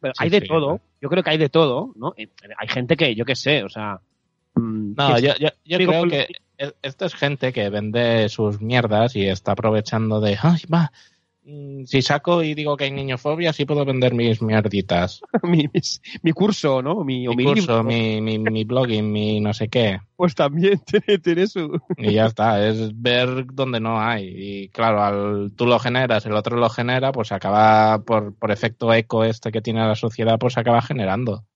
[0.00, 0.66] Pero Sí, hay de sí, todo.
[0.66, 0.80] claro.
[1.00, 2.14] Yo creo que hay de todo, ¿no?
[2.16, 2.28] Eh,
[2.58, 4.00] Hay gente que, yo qué sé, o sea.
[4.54, 6.26] mm, No, yo, yo, creo que
[6.58, 10.92] e- esto es gente que vende sus mierdas y está aprovechando de, ay, va,
[11.86, 15.20] si saco y digo que hay niñofobia, sí puedo vender mis mierditas.
[15.42, 17.04] mi, mis- mi curso, ¿no?
[17.04, 20.00] Mi, Mi mi curso, mi, mi, blogging, mi no sé qué.
[20.16, 21.80] pues también tiene, tiene su...
[21.96, 24.26] Y ya está, es ver donde no hay.
[24.64, 28.92] Y claro, al, tú lo generas, el otro lo genera, pues acaba, por, por efecto
[28.92, 31.46] eco este que tiene la sociedad, pues acaba generando.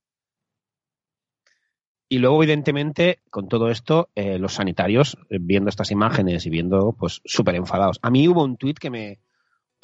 [2.09, 6.95] Y luego, evidentemente, con todo esto, eh, los sanitarios, eh, viendo estas imágenes y viendo,
[6.99, 7.99] pues, súper enfadados.
[8.03, 9.18] A mí hubo un tuit que me,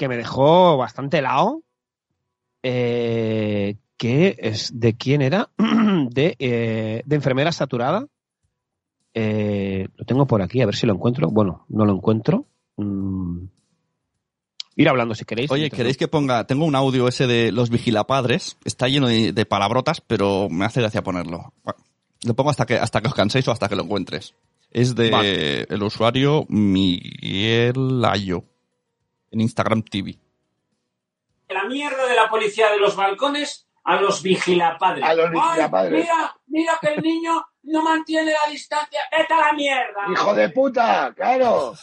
[0.00, 1.62] que me dejó bastante helado,
[2.62, 5.50] eh, que es, ¿de quién era?
[5.58, 8.06] de, eh, de enfermera saturada.
[9.12, 11.28] Eh, lo tengo por aquí, a ver si lo encuentro.
[11.30, 12.46] Bueno, no lo encuentro.
[12.78, 13.44] Mm.
[14.76, 15.50] Ir hablando si queréis.
[15.50, 16.46] Oye, ¿queréis que ponga?
[16.46, 18.56] Tengo un audio ese de los vigilapadres.
[18.64, 21.52] Está lleno de, de palabrotas, pero me hace gracia ponerlo.
[22.24, 24.34] Lo pongo hasta que, hasta que os canséis o hasta que lo encuentres.
[24.70, 25.62] Es de Vale.
[25.64, 28.44] el usuario Miguel Ayo.
[29.30, 30.18] En Instagram TV.
[31.48, 35.04] la mierda de la policía de los balcones a los vigilapadres.
[35.04, 36.00] A los ¡Ay, vigilapadres.
[36.04, 39.00] mira, mira que el niño no mantiene la distancia.
[39.16, 40.06] ¡Vete a la mierda!
[40.12, 41.12] ¡Hijo de puta!
[41.14, 41.74] ¡Claro!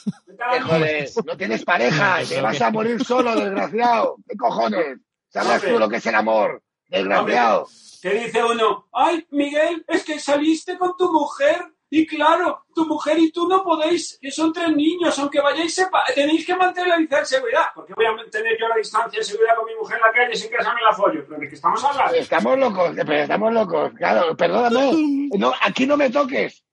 [1.26, 4.16] No tienes pareja, te vas a morir solo, desgraciado.
[4.28, 5.00] ¿Qué cojones?
[5.30, 6.64] ¿Sabrás tú lo que es el amor?
[6.88, 7.68] Desgraciado.
[8.02, 11.74] Que dice uno, ay, Miguel, es que saliste con tu mujer.
[11.90, 16.04] Y claro, tu mujer y tú no podéis, que son tres niños, aunque vayáis sepa
[16.14, 17.66] tenéis que mantener la distancia de seguridad.
[17.74, 20.36] Porque voy a mantener yo la distancia de seguridad con mi mujer en la calle
[20.36, 21.26] sin que me la follo.
[21.26, 22.14] ¿Pero de qué estamos hablando?
[22.14, 23.92] Estamos locos, pero estamos locos.
[23.94, 25.28] Claro, perdóname.
[25.38, 26.64] No, aquí no me toques.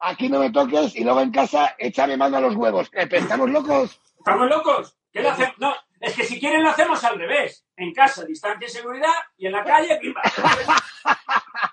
[0.00, 2.90] aquí no me toques y luego en casa échame mano a los huevos.
[2.90, 4.00] ¿Qué, ¿Estamos locos?
[4.18, 4.96] ¿Estamos locos?
[5.12, 5.54] ¿Qué le hacemos?
[5.58, 7.64] No, es que si quieren lo hacemos al revés.
[7.76, 10.00] En casa, distancia y seguridad, y en la calle.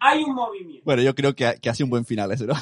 [0.00, 0.82] Hay un movimiento.
[0.84, 2.54] Bueno, yo creo que, ha- que ha sido un buen final ese, ¿no?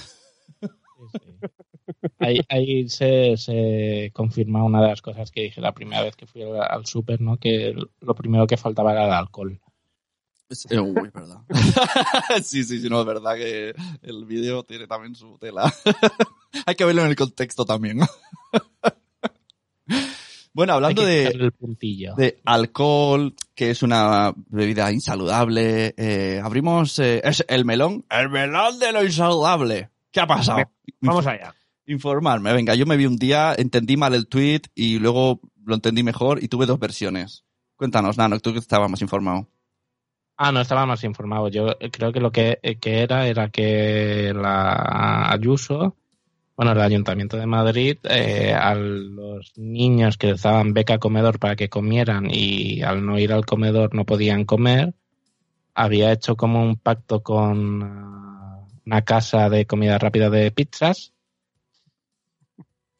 [2.18, 6.26] Ahí, ahí se, se confirma una de las cosas que dije la primera vez que
[6.26, 7.36] fui al, al súper, ¿no?
[7.36, 9.60] Que lo primero que faltaba era el alcohol.
[10.48, 11.40] Es, eh, uy, verdad.
[12.42, 15.72] sí, sí, sí, no, es verdad que el vídeo tiene también su tela.
[16.66, 18.00] Hay que verlo en el contexto también.
[20.56, 28.06] Bueno, hablando de, alcohol, que es una bebida insaludable, eh, abrimos eh, es el melón,
[28.08, 29.90] el melón de lo insaludable.
[30.10, 30.62] ¿Qué ha pasado?
[31.02, 31.54] Vamos allá.
[31.84, 36.02] Informarme, venga, yo me vi un día, entendí mal el tweet y luego lo entendí
[36.02, 37.44] mejor y tuve dos versiones.
[37.76, 39.46] Cuéntanos, Nano, tú que estabas más informado.
[40.38, 41.48] Ah, no estaba más informado.
[41.48, 45.96] Yo creo que lo que, que era era que la Ayuso,
[46.56, 51.54] bueno, el Ayuntamiento de Madrid, eh, a los niños que les daban beca comedor para
[51.54, 54.94] que comieran y al no ir al comedor no podían comer,
[55.74, 61.12] había hecho como un pacto con ah, una casa de comida rápida de pizzas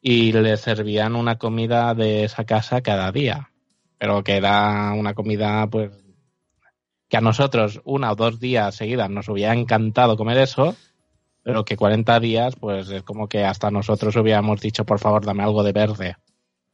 [0.01, 3.51] y le servían una comida de esa casa cada día.
[3.97, 5.91] Pero que era una comida, pues,
[7.09, 10.75] que a nosotros una o dos días seguidas nos hubiera encantado comer eso,
[11.47, 15.43] pero que 40 días, pues es como que hasta nosotros hubiéramos dicho, por favor, dame
[15.43, 16.17] algo de verde.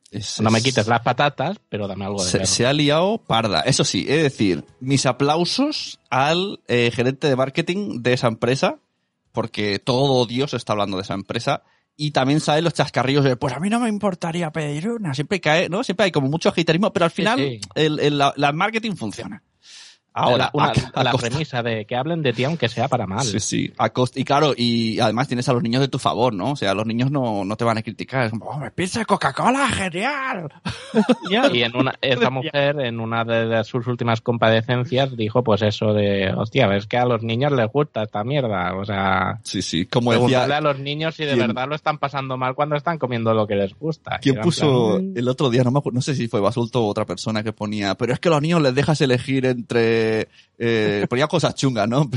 [0.09, 2.51] Es- No me es- quites las patatas, pero dame algo de Se, verde.
[2.51, 3.61] se ha liado parda.
[3.61, 8.79] Eso sí, es decir, mis aplausos al eh, gerente de marketing de esa empresa,
[9.31, 11.61] porque todo Dios está hablando de esa empresa.
[11.95, 15.13] Y también salen los chascarrillos de, pues a mí no me importaría pedir una.
[15.13, 15.83] Siempre cae, ¿no?
[15.83, 17.61] Siempre hay como mucho haterismo, pero al final sí.
[17.75, 19.43] El, el- la, la marketing funciona.
[20.13, 23.07] Ahora, Una- a- a la costa- premisa de que hablen de ti aunque sea para
[23.07, 23.23] mal.
[23.25, 23.73] Sí, sí.
[23.77, 26.51] A costa- y claro, y además tienes a los niños de tu favor, ¿no?
[26.51, 28.25] O sea, los niños no, no te van a criticar.
[28.25, 30.49] Es como, oh, me pizza Coca-Cola, genial.
[31.53, 35.93] Y en una, esta mujer, en una de, de sus últimas comparecencias, dijo pues eso
[35.93, 38.75] de, hostia, es que a los niños les gusta esta mierda.
[38.75, 39.85] O sea, Sí, sí.
[39.85, 42.75] Como preguntarle decía, a los niños si de ¿quién- verdad lo están pasando mal cuando
[42.75, 44.19] están comiendo lo que les gusta.
[44.21, 45.63] ¿Quién puso plan, el otro día?
[45.63, 48.27] No, me no sé si fue Basulto o otra persona que ponía, pero es que
[48.29, 50.02] a los niños les dejas elegir entre,
[50.57, 52.09] eh, ponía cosas chungas, ¿no?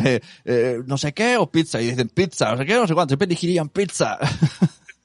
[0.45, 3.11] Eh, no sé qué o pizza, y dicen pizza, no sé qué, no sé cuánto,
[3.11, 4.19] siempre elegirían pizza.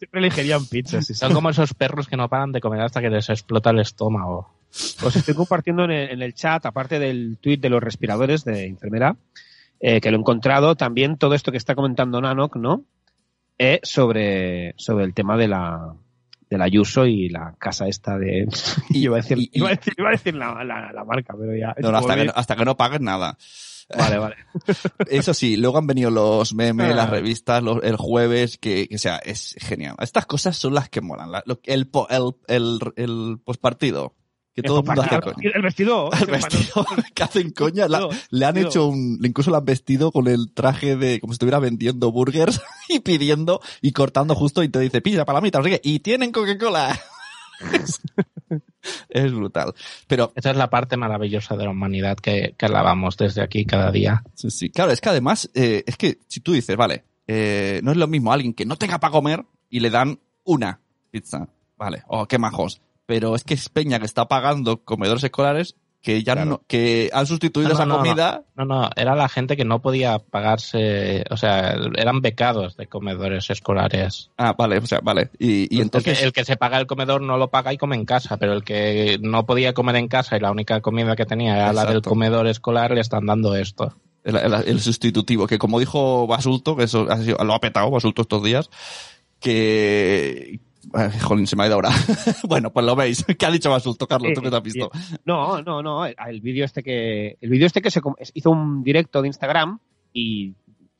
[0.01, 1.05] Siempre elegirían pizzas.
[1.05, 1.19] Sí, sí.
[1.19, 4.49] Son como esos perros que no paran de comer hasta que les explota el estómago.
[5.03, 9.15] Os estoy compartiendo en el, chat, aparte del tuit de los respiradores de enfermera,
[9.79, 12.83] eh, que lo he encontrado, también todo esto que está comentando Nanok, ¿no?
[13.59, 15.93] Eh, sobre, sobre el tema de la
[16.51, 18.47] del Ayuso y la casa esta de...
[18.89, 21.33] Y- iba a decir, y- iba a decir, iba a decir la, la- la marca,
[21.39, 21.73] pero ya...
[21.79, 23.37] No, hasta, que no, hasta que no paguen nada.
[23.97, 24.35] Vale, vale.
[25.09, 26.95] Eso sí, luego han venido los memes, Ah.
[26.95, 29.95] las revistas, los- el jueves, que, que, o sea, es genial.
[29.99, 31.31] Estas cosas son las que molan.
[31.31, 34.15] La- lo- el, el, el, el postpartido,
[34.53, 35.51] que todo el mundo hace coña.
[35.53, 36.09] El vestido.
[36.19, 40.27] El vestido que hacen coña, la- le han hecho un, incluso le han vestido con
[40.27, 44.79] el traje de, como si estuviera vendiendo burgers y pidiendo y cortando justo y te
[44.79, 46.99] dice, pilla palomita, no sé qué, y tienen Coca-Cola.
[47.73, 48.01] es,
[49.09, 49.73] es brutal.
[50.07, 53.91] Pero, Esa es la parte maravillosa de la humanidad que, que alabamos desde aquí cada
[53.91, 54.23] día.
[54.33, 57.91] sí, sí, claro, es que además, eh, es que si tú dices, vale, eh, no
[57.91, 60.79] es lo mismo alguien que no tenga para comer y le dan una
[61.11, 61.47] pizza,
[61.77, 62.81] vale, oh, qué majos.
[63.11, 66.49] Pero es que es Peña que está pagando comedores escolares que ya Claro.
[66.49, 68.43] no, que han sustituido No, no, esa no, comida.
[68.55, 73.49] No, no, era la gente que no podía pagarse, o sea, eran becados de comedores
[73.49, 74.31] escolares.
[74.37, 75.29] Ah, vale, o sea, vale.
[75.37, 76.17] Y, y El entonces.
[76.19, 78.53] que- el que se paga el comedor no lo paga y come en casa, pero
[78.53, 81.85] el que no podía comer en casa y la única comida que tenía era la
[81.85, 83.93] del comedor escolar, le están dando esto.
[84.23, 87.91] el, el- el sustitutivo, que como dijo Basulto, que eso ha sido- lo ha petado
[87.91, 88.69] Basulto estos días,
[89.39, 90.59] que...
[90.93, 91.89] Ay, jolín, se me ha ido ahora.
[92.47, 93.23] bueno, pues lo veis.
[93.37, 94.31] ¿Qué ha dicho Basulto, Carlos?
[94.33, 94.89] ¿Tú qué te has visto?
[95.25, 96.05] No, no, no.
[96.05, 97.37] El, vídeo este que.
[97.39, 98.01] El vídeo este que se
[98.33, 99.79] hizo un directo de Instagram
[100.13, 100.53] y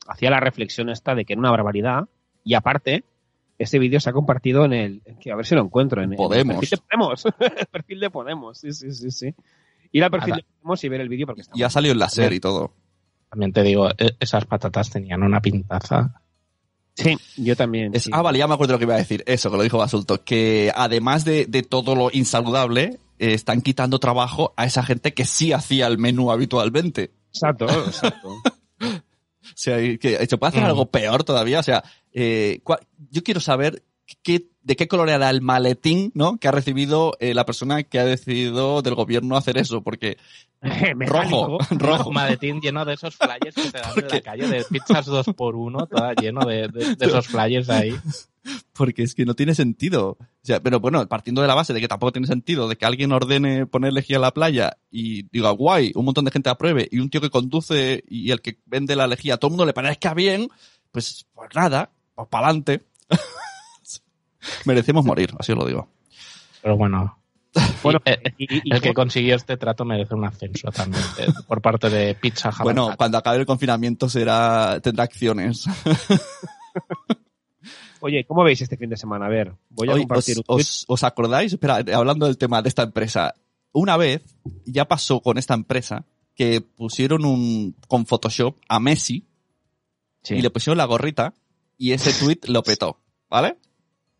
[0.06, 2.08] hacía la reflexión esta de que era una barbaridad.
[2.44, 3.04] Y aparte,
[3.58, 5.02] este vídeo se ha compartido en el.
[5.20, 6.02] que a ver si lo encuentro.
[6.02, 6.54] En, en Podemos.
[6.54, 7.24] el perfil de Podemos.
[7.26, 8.58] el perfil de Podemos.
[8.58, 9.34] Sí, sí, sí, sí.
[9.92, 11.52] Ir al perfil de Podemos y ver el vídeo porque está.
[11.56, 12.72] Y ha salido en la serie y todo.
[13.30, 16.21] También te digo, e- esas patatas tenían una pintaza.
[16.94, 17.94] Sí, yo también.
[17.94, 18.10] Es- sí.
[18.12, 19.22] Ah, vale, ya me acuerdo lo que iba a decir.
[19.26, 20.22] Eso, que lo dijo Basulto.
[20.24, 25.24] Que además de, de todo lo insaludable, eh, están quitando trabajo a esa gente que
[25.24, 27.10] sí hacía el menú habitualmente.
[27.32, 28.28] Exacto, exacto.
[28.28, 30.66] O sea, que se puede hacer Mm.
[30.66, 31.60] algo peor todavía.
[31.60, 31.82] O sea,
[32.12, 32.60] eh,
[33.10, 33.82] yo quiero saber
[34.22, 36.36] qué de qué color era el maletín, ¿no?
[36.38, 40.18] Que ha recibido eh, la persona que ha decidido del gobierno hacer eso, porque
[40.62, 42.08] rojo, rojo.
[42.08, 45.26] Un maletín lleno de esos flyers que te dan en la calle de pizzas dos
[45.36, 47.94] por uno, toda lleno de, de- de esos flyers ahí.
[48.72, 50.16] Porque es que no tiene sentido.
[50.18, 52.84] O sea, pero bueno, partiendo de la base de que tampoco tiene sentido de que
[52.84, 56.88] alguien ordene poner lejía en la playa y diga, guay, un montón de gente apruebe
[56.90, 59.64] y un tío que conduce y el que vende la lejía, a todo el mundo
[59.66, 60.48] le parezca bien,
[60.90, 62.82] pues, pues nada, pues para adelante.
[64.64, 65.88] Merecemos morir, así os lo digo.
[66.62, 67.18] Pero bueno.
[67.82, 71.32] Bueno, Y, eh, y- y- el que consiguió este trato merece un ascenso también de-
[71.46, 72.62] por parte de Pizza Hut.
[72.62, 75.66] Bueno, cuando acabe el confinamiento será, tendrá acciones.
[78.00, 79.26] Oye, ¿cómo veis este fin de semana?
[79.26, 81.52] A ver, voy a Hoy, compartir os, un os- ¿os acordáis?
[81.52, 83.34] Espera, hablando del tema de esta empresa.
[83.72, 84.22] Una vez,
[84.64, 89.26] ya pasó con esta empresa, que pusieron un, con Photoshop a Messi
[90.24, 90.34] Sí.
[90.36, 91.34] y le pusieron la gorrita
[91.78, 93.56] y ese tweet lo petó, ¿vale?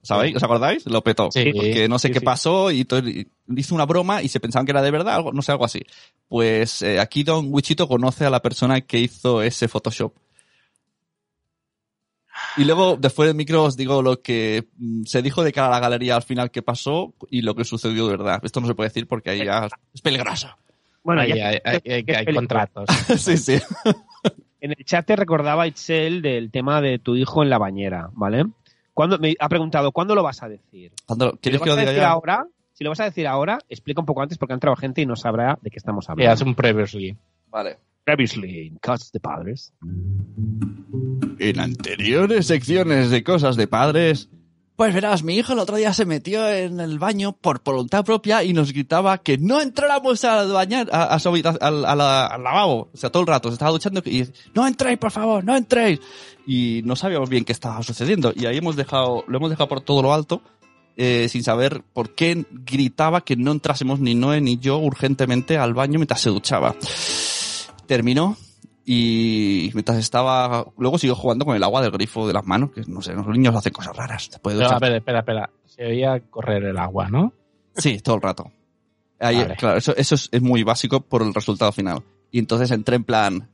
[0.03, 0.35] ¿Sabéis?
[0.37, 0.85] ¿Os acordáis?
[0.87, 1.31] Lo petó.
[1.31, 1.53] Sí.
[1.55, 2.25] Porque no sé Sí, qué sí.
[2.25, 2.87] pasó y
[3.57, 5.81] hizo una broma y se pensaban que era de verdad, algo, no sé, algo así.
[6.29, 10.13] Pues eh, aquí Don Wichito conoce a la persona que hizo ese Photoshop.
[12.57, 15.71] Y luego, después del micro, os digo lo que mm, se dijo de cara a
[15.71, 18.41] la galería al final que pasó y lo que sucedió de verdad.
[18.43, 20.49] Esto no se puede decir porque ahí ya es peligroso.
[21.05, 22.89] Bueno, Ahí ya- hay, hay- contratos.
[23.19, 23.59] sí, sí.
[24.61, 28.45] En el chat te recordaba Itzel del tema de tu hijo en la bañera, ¿vale?
[28.95, 30.93] Cuando me ha preguntado, ¿cuándo lo vas a decir?
[31.07, 32.11] Cuando- Si lo ¿Quieres vas que lo a diga decir ya?
[32.11, 35.01] ahora, si lo vas a decir ahora, explica un poco antes porque ha entrado gente
[35.01, 36.33] y no sabrá de qué estamos hablando.
[36.33, 37.17] hace un previously.
[37.49, 37.79] Vale.
[38.05, 39.73] Previously in Cats de Padres.
[41.39, 44.29] En anteriores secciones de cosas de padres.
[44.77, 48.43] Pues verás, mi hijo el otro día se metió en el baño por voluntad propia
[48.43, 52.89] y nos gritaba que no entráramos a bañar, a, su al, a la- al lavabo.
[52.93, 56.01] O sea, todo el rato se estaba duchando y no entréis, por favor, no entréis.
[56.47, 58.33] Y no sabíamos bien qué estaba sucediendo.
[58.35, 60.43] Y ahí hemos dejado, lo hemos dejado por todo lo alto,
[60.97, 65.75] eh, sin saber por qué gritaba que no entrásemos ni Noé ni yo urgentemente al
[65.75, 66.75] baño mientras se duchaba.
[67.87, 68.37] Terminó
[68.85, 72.83] y mientras estaba luego siguió jugando con el agua del grifo de las manos que
[72.89, 74.89] no sé los niños hacen cosas raras después de Pero, a duchar.
[74.91, 75.51] ver, espera, espera.
[75.67, 77.33] Se oía correr el agua, ¿no?
[77.77, 78.51] sí todo el rato
[79.21, 79.55] Ahí, Vale.
[79.57, 82.03] claro eso, eso es, es muy básico por el resultado final
[82.33, 83.49] y entonces entré en plan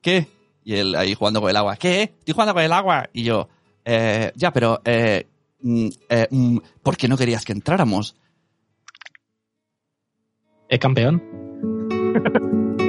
[0.00, 0.28] ¿qué?
[0.64, 2.14] y él ahí jugando con el agua ¿qué?
[2.18, 3.48] estoy jugando con el agua y yo
[3.84, 5.26] eh, ya pero eh,
[5.60, 8.16] mm, eh, mm, ¿por qué no querías que entráramos?
[10.70, 11.22] ¿Eh, campeón?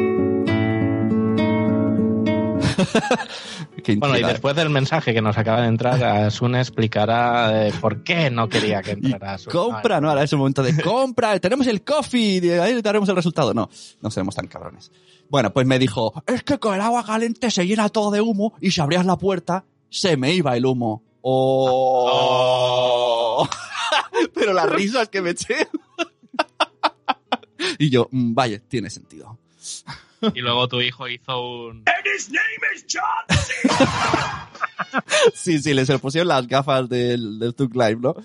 [3.97, 8.31] Bueno, y después del mensaje que nos acaba de entrar, Asune explicará eh, por qué
[8.31, 9.51] no quería que entrara Asune.
[9.51, 13.15] compra, no, ahora es el momento de compra, tenemos el coffee, de ahí daremos el
[13.15, 13.53] resultado.
[13.53, 13.69] No,
[14.01, 14.91] no seremos tan cabrones.
[15.29, 18.53] Bueno, pues me dijo, es que con el agua caliente se llena todo de humo
[18.59, 21.03] y si abrías la puerta, se me iba el humo.
[21.21, 22.27] Oh.
[24.33, 25.67] Pero las risas que me eché.
[27.79, 29.37] y yo, mm, vaya, tiene sentido.
[30.33, 31.83] Y luego tu hijo hizo un...
[35.33, 38.15] Sí, sí, les pusieron las gafas del, del Tuk Live, ¿no?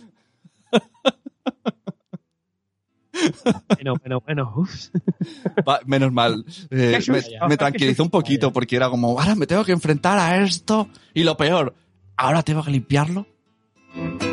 [3.68, 4.66] Bueno, bueno, bueno.
[5.68, 6.44] Va, menos mal.
[6.70, 10.42] Eh, me, me tranquilizó un poquito porque era como, ahora me tengo que enfrentar a
[10.42, 10.88] esto.
[11.14, 11.74] Y lo peor,
[12.16, 13.26] ahora tengo que limpiarlo.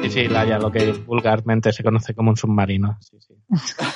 [0.01, 2.97] Sí, sí, Laia, lo que vulgarmente se conoce como un submarino.
[3.01, 3.33] Sí, sí.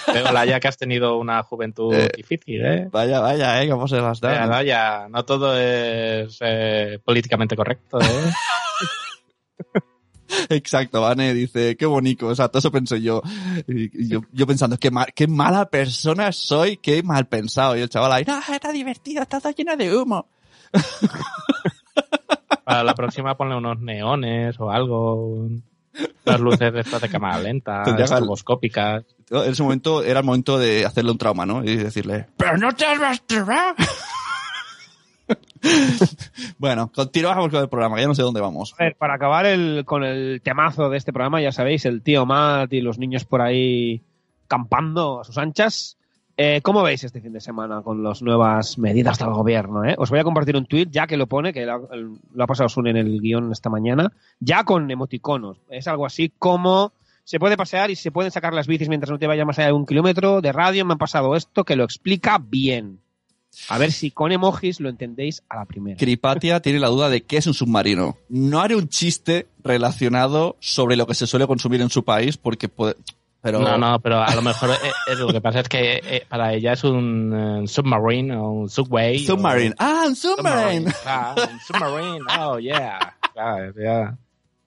[0.07, 2.89] Pero Laia, que has tenido una juventud Eh, difícil, ¿eh?
[2.91, 4.49] Vaya, vaya, eh, cómo se las dan.
[4.49, 8.05] Laia, no todo es eh, políticamente correcto, ¿eh?
[10.49, 13.21] Exacto, Vane dice, qué bonito, o sea, todo eso pensé yo.
[13.67, 17.75] Y yo, yo pensando, qué, ma- qué mala persona soy, qué mal pensado.
[17.77, 20.27] Y el chaval ahí, no, está divertido, está todo lleno de humo.
[22.63, 25.47] Para la próxima ponle unos neones o algo.
[26.25, 29.03] Unas luces de estas de cámara lenta, estroboscópicas.
[29.29, 31.63] En ese momento era el momento de hacerle un trauma, ¿no?
[31.63, 33.75] Y decirle, pero no te has masturbado.
[36.57, 38.73] bueno, continuamos con el programa, ya no sé dónde vamos.
[38.77, 42.25] A ver, para acabar el, con el temazo de este programa, ya sabéis, el tío
[42.25, 44.01] Matt y los niños por ahí
[44.47, 45.97] campando a sus anchas.
[46.43, 49.85] Eh, ¿Cómo veis este fin de semana con las nuevas medidas del gobierno?
[49.85, 49.93] eh?
[49.99, 51.87] Os voy a compartir un tuit, ya que lo pone, que lo,
[52.39, 55.59] ha pasado Sun en el guion esta mañana, ya con emoticonos.
[55.69, 56.93] Es algo así como
[57.25, 59.67] se puede pasear y se pueden sacar las bicis mientras no te vaya más allá
[59.67, 60.83] de un kilómetro de radio.
[60.83, 63.01] Me ha pasado esto que lo explica bien.
[63.69, 65.97] A ver si con emojis lo entendéis a la primera.
[65.97, 68.17] Cripatia tiene la duda de qué es un submarino.
[68.29, 72.67] No haré un chiste relacionado sobre lo que se suele consumir en su país porque
[72.67, 72.95] puede...
[73.41, 73.59] Pero...
[73.59, 76.53] No, no, pero a lo mejor eh, eh, lo que pasa es que eh, para
[76.53, 79.19] ella es un eh, submarine o un subway.
[79.19, 79.71] Submarine.
[79.71, 80.93] o- Ah, un submarine.
[81.05, 82.19] Ah, un submarine.
[82.39, 83.15] Oh, yeah.
[83.33, 84.15] Claro, ya.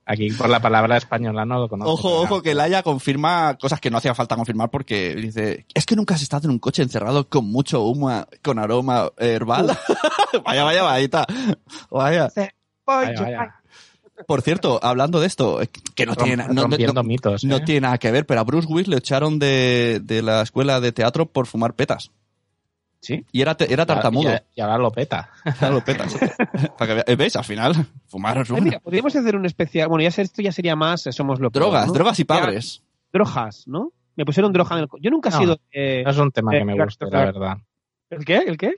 [0.07, 1.93] Aquí por la palabra española no lo conozco.
[1.93, 5.85] Ojo, pero- ojo, que Laia confirma cosas que no hacía falta confirmar porque dice, es
[5.85, 9.67] que nunca has estado en un coche encerrado con mucho humo, con aroma herbal.
[10.45, 11.25] vaya, vaya, vaya.
[11.89, 12.29] Vaya.
[12.85, 13.55] Vaya, vaya.
[14.27, 15.59] Por cierto, hablando de esto,
[15.95, 17.43] que no Rom- tiene, no- no- rompiendo no- mitos.
[17.43, 17.61] no ¿eh?
[17.65, 20.91] tiene nada que ver, pero a Bruce Willis le echaron de, de la escuela de
[20.91, 22.11] teatro por fumar petas.
[23.01, 23.23] Sí.
[23.31, 24.31] Y era, era tartamudo.
[24.33, 25.29] Y, y ahora lo peta.
[25.45, 25.83] Ahora lo
[27.05, 27.35] ¿eh, ¿Veis?
[27.35, 28.63] Al final, fumar es Ay, bueno.
[28.65, 29.89] mira, podríamos hacer un especial.
[29.89, 31.05] Bueno, ya sé, esto ya sería más.
[31.05, 31.93] eh, Somos lo peor, Drogas, ¿no?
[31.93, 32.81] drogas y Ya, padres.
[33.13, 33.91] Drogas, ¿no?
[34.15, 34.87] Me pusieron droga en el.
[34.87, 35.59] co- Yo nunca he sido.
[35.71, 37.57] eh, No es un tema eh, que me guste, la verdad.
[38.09, 38.37] ¿El qué?
[38.37, 38.75] ¿El qué?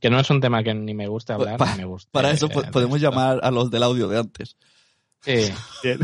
[0.00, 2.08] Que no es un tema que ni me guste hablar, Pa- ni me guste.
[2.10, 4.56] Para eso po- eh, podemos llamar a los del audio de antes.
[5.22, 5.52] Sí.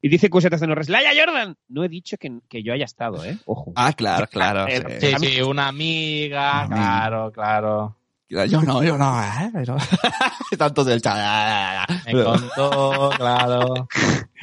[0.00, 0.88] Y dice Cusetas de Norres.
[0.88, 1.56] ¡Laya Jordan!
[1.68, 3.36] No he dicho que, que yo haya estado, ¿eh?
[3.46, 3.72] Ojo.
[3.74, 4.66] Ah, claro, claro.
[4.68, 5.14] Eh, sí.
[5.18, 7.96] Sí, sí, una amiga, Una claro, claro.
[8.28, 9.50] Yo no, yo no, ¿eh?
[9.52, 9.76] Pero...
[10.58, 11.88] Tantos del chat.
[12.06, 13.88] Me contó, claro.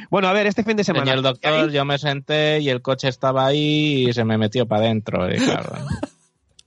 [0.09, 1.03] Bueno, a ver, este fin de semana.
[1.03, 4.68] Tenía el doctor, yo me senté y el coche estaba ahí y se me metió
[4.68, 5.28] para adentro.
[5.30, 5.74] claro.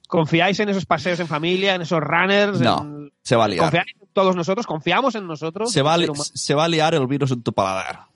[0.07, 2.61] ¿Confiáis en esos paseos en familia, en esos runners?
[2.61, 3.61] No, en- se va a liar.
[3.65, 4.67] ¿Confiáis en todos nosotros?
[4.67, 5.71] ¿Confiamos en nosotros?
[5.73, 5.99] Se va, a
[6.35, 8.07] se va liar el virus en tu paladar.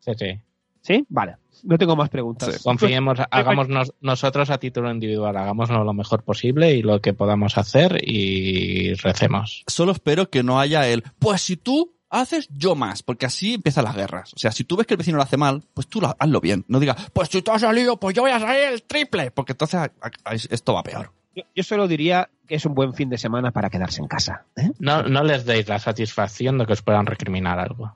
[0.00, 0.40] Sí, sí.
[0.82, 1.04] ¿Sí?
[1.08, 1.36] Vale.
[1.62, 2.54] No tengo más preguntas.
[2.54, 2.62] Sí.
[2.62, 7.58] Confiemos, hagamos nos- nosotros a título individual, hagámoslo lo mejor posible y lo que podamos
[7.58, 9.62] hacer y recemos.
[9.66, 13.84] Solo espero que no haya el, pues si tú haces, yo más, porque así empiezan
[13.84, 14.32] las guerras.
[14.34, 16.40] O sea, si tú ves que el vecino lo hace mal, pues tú lo- hazlo
[16.40, 16.64] bien.
[16.66, 19.52] No digas, pues si tú has salido, pues yo voy a salir el triple, porque
[19.52, 19.92] entonces a-
[20.24, 21.12] a- esto va peor.
[21.34, 24.44] Yo, yo solo diría que es un buen fin de semana para quedarse en casa.
[24.56, 24.70] ¿eh?
[24.78, 27.94] No, no les deis la satisfacción de que os puedan recriminar algo.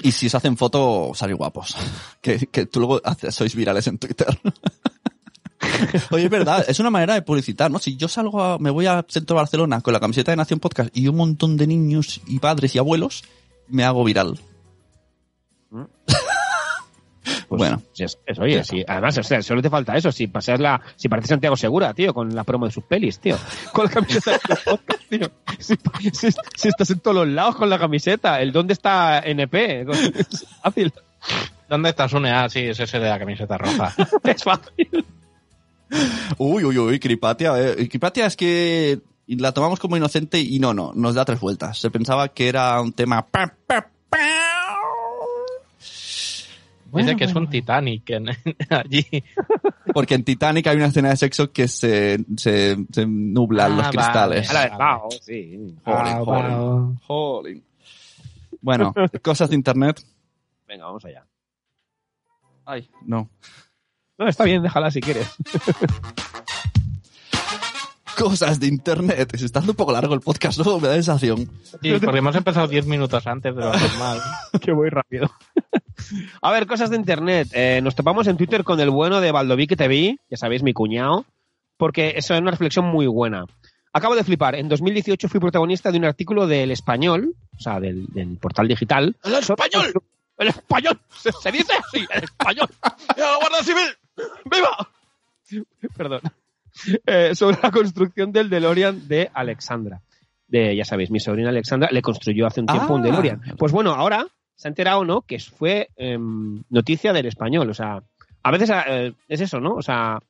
[0.00, 1.76] Y si os hacen foto, salid guapos.
[2.20, 4.28] Que, que tú luego haces- sois virales en Twitter.
[6.10, 7.78] Oye, es verdad, es una manera de publicitar, ¿no?
[7.78, 10.60] Si yo salgo, a- me voy al centro de Barcelona con la camiseta de Nación
[10.60, 13.24] Podcast y un montón de niños y padres y abuelos,
[13.68, 14.38] me hago viral.
[17.56, 17.82] Pues, Bueno.
[17.92, 20.10] sí, es- es- oye, además, o sea, solo te falta eso.
[20.10, 23.36] Si pasas la, si pareces Santiago Segura, tío, con la promo de sus pelis, tío.
[23.74, 25.30] Con la camiseta de tu podcast, tío.
[25.58, 25.74] Si,
[26.12, 29.82] si- si estás en todos los lados con la camiseta, el dónde está NP.
[29.82, 30.92] Es fácil.
[31.68, 32.30] ¿Dónde estás, Une?
[32.30, 33.94] Ah, sí, es ese de la camiseta roja.
[34.24, 35.04] Es fácil.
[36.38, 37.52] Uy, uy, uy, Cripatia.
[37.60, 41.78] eh, Cripatia es que la tomamos como inocente y no, no, nos da tres vueltas.
[41.78, 43.26] Se pensaba que era un tema...
[43.26, 43.90] pa, pa,
[46.92, 46.98] pa.
[47.00, 48.28] Dice que es un Titanic en-
[48.70, 49.06] allí.
[49.94, 53.88] Porque en Titanic hay una escena de sexo que se, se, se nublan Ah, los
[53.88, 54.46] cristales.
[54.48, 54.58] vale.
[54.58, 55.76] A la de Pau, sí.
[55.84, 57.64] Jolín, Ah, jolín.
[58.60, 60.00] Bueno, cosas de internet.
[60.68, 61.26] Venga, vamos allá.
[62.64, 63.28] Ay, no.
[64.18, 65.28] No, está bien, déjala si quieres.
[68.16, 69.36] Cosas de internet.
[69.36, 70.78] Se está dando un poco largo el podcast, ¿no?
[70.78, 71.50] Me da sensación.
[71.82, 74.20] Sí, porque hemos empezado 10 minutos antes de lo normal.
[74.60, 75.30] que voy rápido.
[76.40, 77.48] A ver, cosas de internet.
[77.52, 80.62] Eh, nos topamos en Twitter con el bueno de Baldoví que te vi, ya sabéis,
[80.62, 81.24] mi cuñado,
[81.76, 83.44] porque eso es una reflexión muy buena.
[83.92, 84.54] Acabo de flipar.
[84.54, 89.14] En 2018 fui protagonista de un artículo del Español, o sea, del, del portal digital.
[89.22, 89.92] ¡El español!
[90.38, 90.98] ¡El español!
[91.14, 92.06] ¿Se, se dice así?
[92.14, 92.68] ¡El español!
[93.16, 93.88] ¡La Guardia Civil!
[94.50, 94.88] ¡Viva!
[95.96, 96.20] Perdón.
[97.06, 100.00] Eh, sobre la construcción del DeLorean de Alexandra.
[100.48, 103.04] De, ya sabéis, mi sobrina Alexandra le construyó hace un tiempo un Ah.
[103.04, 103.40] DeLorean.
[103.58, 104.26] Pues bueno, ahora
[104.62, 105.22] se ha enterado, ¿no?
[105.22, 107.68] Que fue em, noticia del español.
[107.68, 108.00] O sea,
[108.44, 109.74] a veces eh, es eso, ¿no?
[109.74, 110.20] O sea,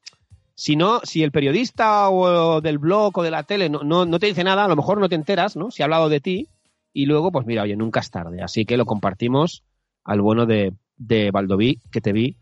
[0.54, 4.18] si no, si el periodista o del blog o de la tele no, no, no
[4.18, 5.70] te dice nada, a lo mejor no te enteras, ¿no?
[5.70, 6.48] Si ha hablado de ti
[6.94, 8.40] y luego, pues mira, oye, nunca es tarde.
[8.40, 9.64] Así que lo compartimos
[10.02, 12.38] al bueno de, de Baldoví, que te vi,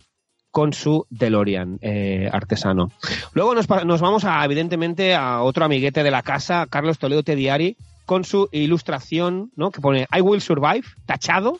[0.53, 2.93] con su DeLorean eh, artesano.
[3.34, 7.76] Luego nos, nos vamos a, evidentemente, a otro amiguete de la casa, Carlos Toledo Tediari,
[8.07, 9.72] con su ilustración, ¿no?
[9.72, 11.59] Que pone I will survive, tachado,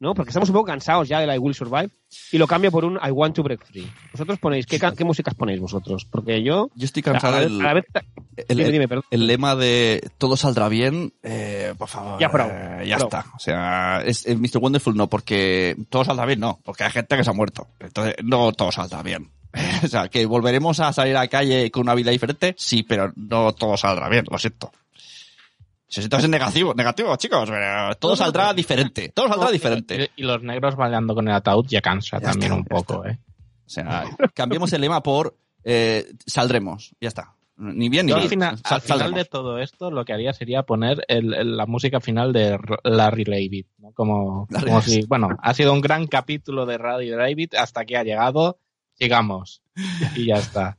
[0.00, 0.14] ¿no?
[0.14, 1.90] Porque estamos un poco cansados ya del I will survive,
[2.32, 3.88] y lo cambio por un I want to break free.
[4.12, 6.04] Vosotros ponéis, ¿qué, qué músicas ponéis vosotros?
[6.10, 6.70] Porque yo...
[6.74, 7.84] Yo estoy a cansado a la vez-
[8.48, 9.04] el, dime, dime, perdón.
[9.10, 11.12] el lema de todo saldrá bien.
[11.22, 13.26] eh, por favor, Ya, pro, eh, ya está.
[13.36, 14.58] O sea, es, es Mr.
[14.60, 17.68] Wonderful no, porque todo saldrá bien, no, porque hay gente que se ha muerto.
[17.78, 19.30] Entonces, no todo saldrá bien.
[19.84, 23.12] o sea, que volveremos a salir a la calle con una vida diferente, sí, pero
[23.16, 24.72] no todo saldrá bien, lo siento.
[25.90, 30.10] Si siento es negativo, negativo, chicos, pero todo saldrá diferente, todo saldrá diferente.
[30.14, 33.18] Y, los negros bailando con el ataúd ya cansa Ya también está, un poco, ¿eh?
[33.66, 37.34] O sea, cambiemos el lema por eh, saldremos, ya está.
[37.56, 38.22] Ni bien ni Yo mal.
[38.22, 39.18] al final, Sal- al final saldremos.
[39.24, 43.24] de todo esto, lo que haría sería poner el- el- la música final de Larry
[43.24, 43.92] David, ¿no?
[43.92, 44.92] Como, Larry como David.
[44.92, 48.58] si, bueno, ha sido un gran capítulo de Larry David, hasta aquí ha llegado,
[48.96, 49.60] llegamos.
[50.16, 50.78] Y ya está.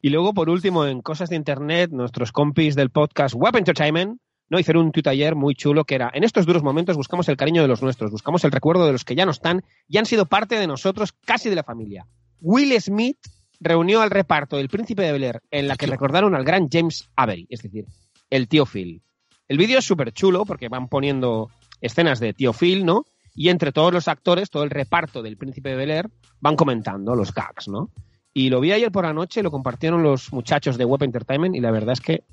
[0.00, 4.58] Y luego, por último, en cosas de internet, nuestros compis del podcast Web Entertainment ¿no?
[4.58, 7.62] Hicieron un tuit ayer muy chulo que era, en estos duros momentos buscamos el cariño
[7.62, 10.26] de los nuestros, buscamos el recuerdo de los que ya no están y han sido
[10.26, 12.06] parte de nosotros, casi de la familia.
[12.40, 13.18] Will Smith
[13.60, 17.08] reunió al reparto del Príncipe de Bel Air en la que recordaron al gran James
[17.16, 17.86] Avery, es decir,
[18.30, 19.02] el tío Phil.
[19.48, 23.04] El vídeo es súper chulo porque van poniendo escenas de tío Phil, ¿no?
[23.34, 27.14] Y entre todos los actores, todo el reparto del Príncipe de Bel Air, van comentando
[27.14, 27.90] los gags, ¿no?
[28.32, 31.60] Y lo vi ayer por la noche, lo compartieron los muchachos de Web Entertainment y
[31.60, 32.24] la verdad es que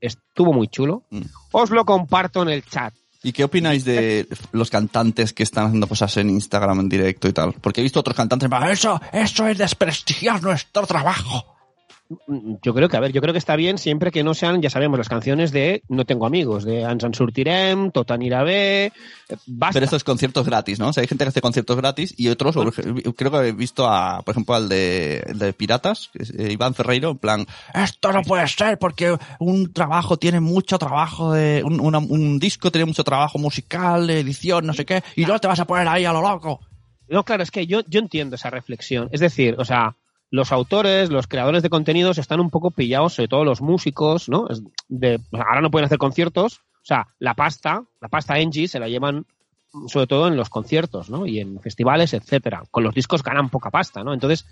[0.00, 1.04] estuvo muy chulo.
[1.10, 1.22] Mm.
[1.52, 2.94] Os lo comparto en el chat.
[3.22, 7.32] ¿Y qué opináis de los cantantes que están haciendo cosas en Instagram en directo y
[7.32, 7.54] tal?
[7.54, 11.55] Porque he visto otros cantantes, eso, eso es desprestigiar nuestro trabajo.
[12.28, 14.62] Mm, Yo creo que, a ver, yo creo que está bien siempre que no sean,
[14.62, 18.92] ya sabemos, las canciones de No tengo amigos, de Ansan Surtirem, Totan Irabé, eh,
[19.46, 19.72] basta.
[19.74, 20.88] Pero estos conciertos gratis, ¿no?
[20.88, 23.52] O sea, hay gente que hace conciertos gratis y otros, por ej- creo que he
[23.52, 28.12] visto a, por ejemplo, al de, el de Piratas, eh, Iván Ferreiro, en plan, esto
[28.12, 32.84] no puede ser porque un trabajo tiene mucho trabajo de, un, una- un disco tiene
[32.84, 36.04] mucho trabajo musical, de edición, no sé qué, y no te vas a poner ahí
[36.04, 36.60] a lo loco.
[37.08, 39.08] No, claro, es que yo, yo entiendo esa reflexión.
[39.12, 39.96] Es decir, o sea,
[40.30, 44.48] los autores, los creadores de contenidos están un poco pillados, sobre todo los músicos, ¿no?
[44.48, 46.58] Es de, ahora no pueden hacer conciertos.
[46.58, 49.26] O sea, la pasta, la pasta Engie se la llevan
[49.72, 51.26] mm, sobre todo en los conciertos, ¿no?
[51.26, 52.64] Y en festivales, etcétera.
[52.70, 54.12] Con los discos ganan poca pasta, ¿no?
[54.12, 54.46] Entonces,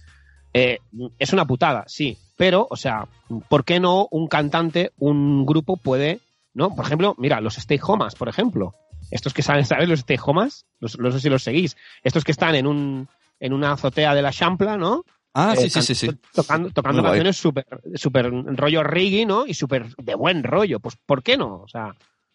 [0.53, 0.79] eh,
[1.19, 2.19] es una putada, sí.
[2.37, 3.09] Pero, o sea,
[3.49, 6.21] ¿por qué no un cantante, un grupo puede,
[6.53, 6.75] ¿no?
[6.75, 8.75] Por ejemplo, mira, los Stay Homas, por ejemplo.
[9.11, 9.89] Estos que salen, ¿sabes?
[9.89, 11.77] Los Stay Homas, no sé si los seguís.
[12.05, 13.09] Estos que están en un
[13.41, 15.05] en una azotea de la Champla, ¿no?
[15.35, 16.11] Ah, sí, Eh, sí, sí, sí.
[16.33, 17.19] Tocando, tocando Muy guay.
[17.19, 19.47] canciones súper super rollo reggae, ¿no?
[19.47, 20.79] Y súper de buen rollo.
[20.81, 21.63] Pues, ¿por qué no?
[21.63, 21.95] O sea,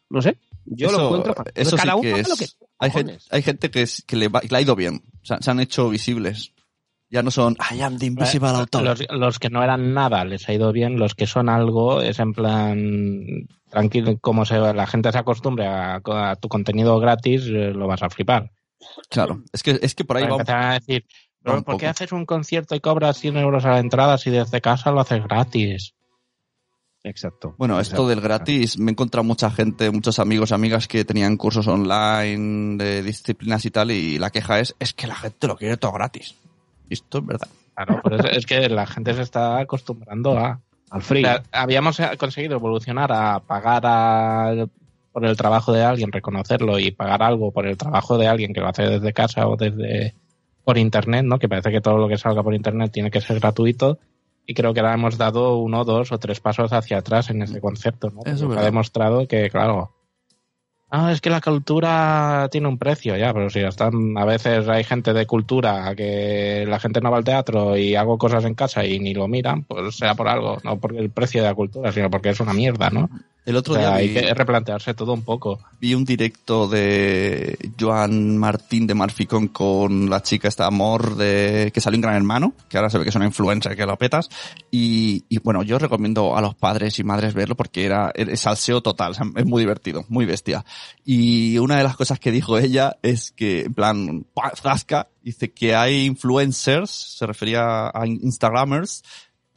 [0.10, 0.38] no sé.
[0.66, 2.46] Yo lo encuentro eso Cada sí uno que hace es- lo que
[2.80, 5.02] Hay, gente, hay gente que, es- que le, va- que le ha ido bien.
[5.22, 6.54] O sea, se han hecho visibles.
[7.12, 8.84] Ya no son, I am the invisible author.
[8.84, 12.20] Los, los que no eran nada les ha ido bien, los que son algo es
[12.20, 17.72] en plan tranquilo, como se, la gente se acostumbre a, a tu contenido gratis, eh,
[17.74, 18.52] lo vas a flipar.
[19.10, 20.32] Claro, es que, es que por ahí va.
[20.34, 21.06] empezar a decir,
[21.44, 24.62] "Pero ¿por qué haces un concierto y cobras 100 euros a la entrada si desde
[24.62, 25.94] casa lo haces gratis?
[27.04, 27.56] Exacto.
[27.58, 31.66] Bueno, esto del gratis, me he encontrado mucha gente, muchos amigos, amigas que tenían cursos
[31.68, 35.78] online de disciplinas y tal, y la queja es, es que la gente lo quiere
[35.78, 36.36] todo gratis.
[36.90, 37.48] Y esto es verdad.
[37.74, 40.60] Claro, por eso es que la gente se está acostumbrando a...
[40.92, 41.24] Al free.
[41.24, 44.68] O sea, habíamos conseguido evolucionar a pagar a-
[45.14, 48.60] por el trabajo de alguien, reconocerlo y pagar algo por el trabajo de alguien que
[48.60, 50.16] lo hace desde casa o desde
[50.64, 51.40] por internet, ¿no?
[51.40, 54.00] Que parece que todo lo que salga por internet tiene que ser gratuito.
[54.46, 57.62] Y creo que ahora hemos dado uno, dos o tres pasos hacia atrás en ese
[57.62, 58.22] concepto, ¿no?
[58.26, 59.94] Eso ha demostrado que, claro,
[60.90, 64.84] ah, es que la cultura tiene un precio, ya, pero si están, a veces hay
[64.84, 68.86] gente de cultura que la gente no va al teatro y hago cosas en casa
[68.86, 71.92] y ni lo miran, pues sea por algo, no por el precio de la cultura,
[71.92, 73.10] sino porque es una mierda, ¿no?
[73.50, 75.60] El otro O sea, día hay vi, que replantearse todo un poco.
[75.82, 81.82] vi un directo de Joan Martín de Marficón con la chica esta amor de que
[81.82, 84.30] salió en Gran Hermano, que ahora se ve que es una influencer que lo petas.
[84.70, 88.82] Y, y bueno, yo recomiendo a los padres y madres verlo porque era es salseo
[88.82, 90.64] total, es muy divertido, muy bestia.
[91.04, 94.28] Y una de las cosas que dijo ella es que, en plan,
[94.62, 99.04] zasca, dice que hay influencers, se refería a Instagramers,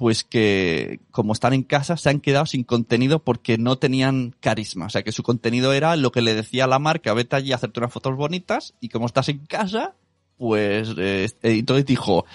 [0.03, 4.87] pues que como están en casa se han quedado sin contenido porque no tenían carisma.
[4.87, 7.55] O sea, que su contenido era lo que le decía la marca, vete allí a
[7.55, 9.95] hacerte unas fotos bonitas y como estás en casa,
[10.39, 12.27] pues eh, eh, entonces dijo,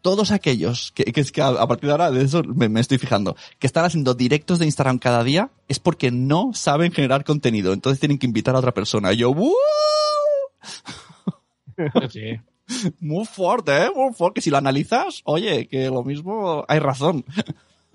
[0.00, 2.96] todos aquellos, que, que es que a, partir de ahora de eso me, me estoy
[2.96, 7.74] fijando, que están haciendo directos de Instagram cada día es porque no saben generar contenido.
[7.74, 9.12] Entonces tienen que invitar a otra persona.
[9.12, 9.52] Y yo, ¡Woo!
[12.10, 12.40] Sí.
[13.00, 13.90] Muy fuerte, ¿eh?
[13.94, 14.36] Muy fuerte.
[14.36, 17.24] Que si lo analizas, oye, que lo mismo hay razón.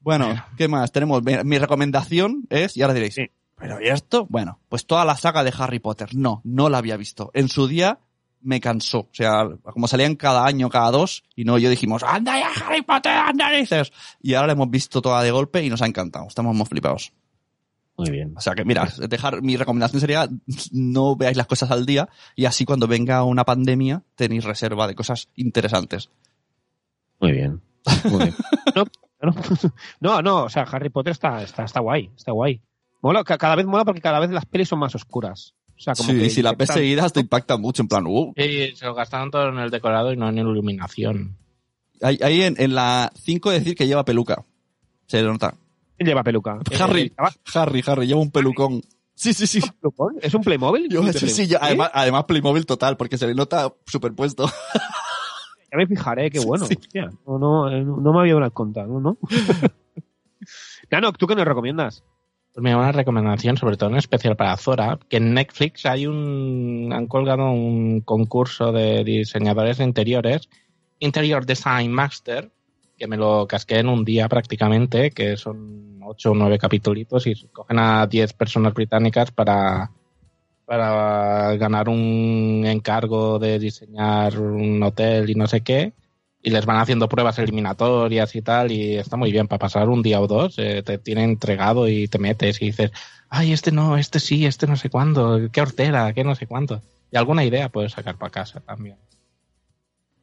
[0.00, 0.92] bueno, ¿qué más?
[0.92, 3.30] Tenemos, mi, mi recomendación es, y ahora diréis, Sí.
[3.56, 4.26] ¿pero y esto?
[4.28, 6.14] Bueno, pues toda la saga de Harry Potter.
[6.14, 7.30] No, no la había visto.
[7.34, 7.98] En su día
[8.40, 9.00] me cansó.
[9.00, 12.82] O sea, como salían cada año, cada dos, y no, yo dijimos, anda ya Harry
[12.82, 13.92] Potter, anda dices.
[14.22, 16.26] Y ahora la hemos visto toda de golpe y nos ha encantado.
[16.28, 17.12] Estamos muy flipados.
[17.98, 18.32] Muy bien.
[18.36, 20.28] O sea que, mira, dejar, mi recomendación sería
[20.72, 24.94] no veáis las cosas al día y así cuando venga una pandemia tenéis reserva de
[24.94, 26.08] cosas interesantes.
[27.20, 27.60] Muy bien.
[28.04, 28.34] Muy bien.
[29.20, 29.34] No, no,
[30.00, 32.60] no, no, o sea, Harry Potter está, está, está guay, está guay.
[33.02, 35.54] Mola, ca- cada vez mola porque cada vez las pelis son más oscuras.
[35.76, 38.04] O sea, como Sí, que y si las ves seguidas te impacta mucho, en plan,
[38.06, 38.32] uh.
[38.36, 41.36] Y se lo gastaron todo en el decorado y no en iluminación.
[42.00, 44.44] Ahí, ahí en, en la 5 decir que lleva peluca.
[45.06, 45.54] Se le nota.
[45.98, 46.58] ¿Quién lleva peluca?
[46.80, 48.80] Harry, Eh, ¿lleva Harry, Harry, lleva un pelucón.
[49.14, 49.60] Sí, sí, sí.
[50.22, 50.88] ¿Es un Playmobil?
[50.88, 51.34] Yo, ¿Un sí, Playmobil?
[51.34, 51.60] sí, yo- ¿Eh?
[51.60, 54.46] además, además Playmobil total, porque se le nota superpuesto.
[55.70, 56.64] Ya me fijaré, qué bueno.
[56.66, 56.74] sí.
[56.78, 57.10] hostia.
[57.26, 59.00] no, no, eh, me había dado cuenta, ¿no?
[59.00, 59.18] ¿no?
[60.90, 62.04] Nano, ¿tú qué nos recomiendas?
[62.54, 66.90] Pues mira, una recomendación, sobre todo en especial para Zora, que en Netflix hay un.
[66.92, 70.48] han colgado un concurso de diseñadores de interiores,
[70.98, 72.50] Interior Design Master,
[72.98, 77.34] que me lo casqué en un día prácticamente, que son ocho o nueve capítulos y
[77.52, 79.90] cogen a 10 personas británicas para,
[80.64, 85.92] para ganar un encargo de diseñar un hotel y no sé qué.
[86.42, 90.02] Y les van haciendo pruebas eliminatorias y tal, y está muy bien para pasar un
[90.02, 90.58] día o dos.
[90.58, 92.92] eh, te tienen entregado y te metes y dices,
[93.28, 96.80] ay, este no, este sí, este no sé cuándo, qué hortera, qué no sé cuánto.
[97.10, 98.96] Y alguna idea puedes sacar para casa también.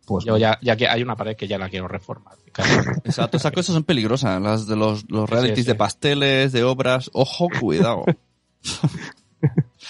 [0.06, 2.36] Pues Yo ya, ya que hay una pared que ya la quiero reformar.
[3.04, 4.42] Exacto, esas cosas son peligrosas.
[4.42, 5.68] Las de los, los realities Sí, sí.
[5.68, 7.10] de pasteles, de obras.
[7.14, 8.06] Ojo, cuidado.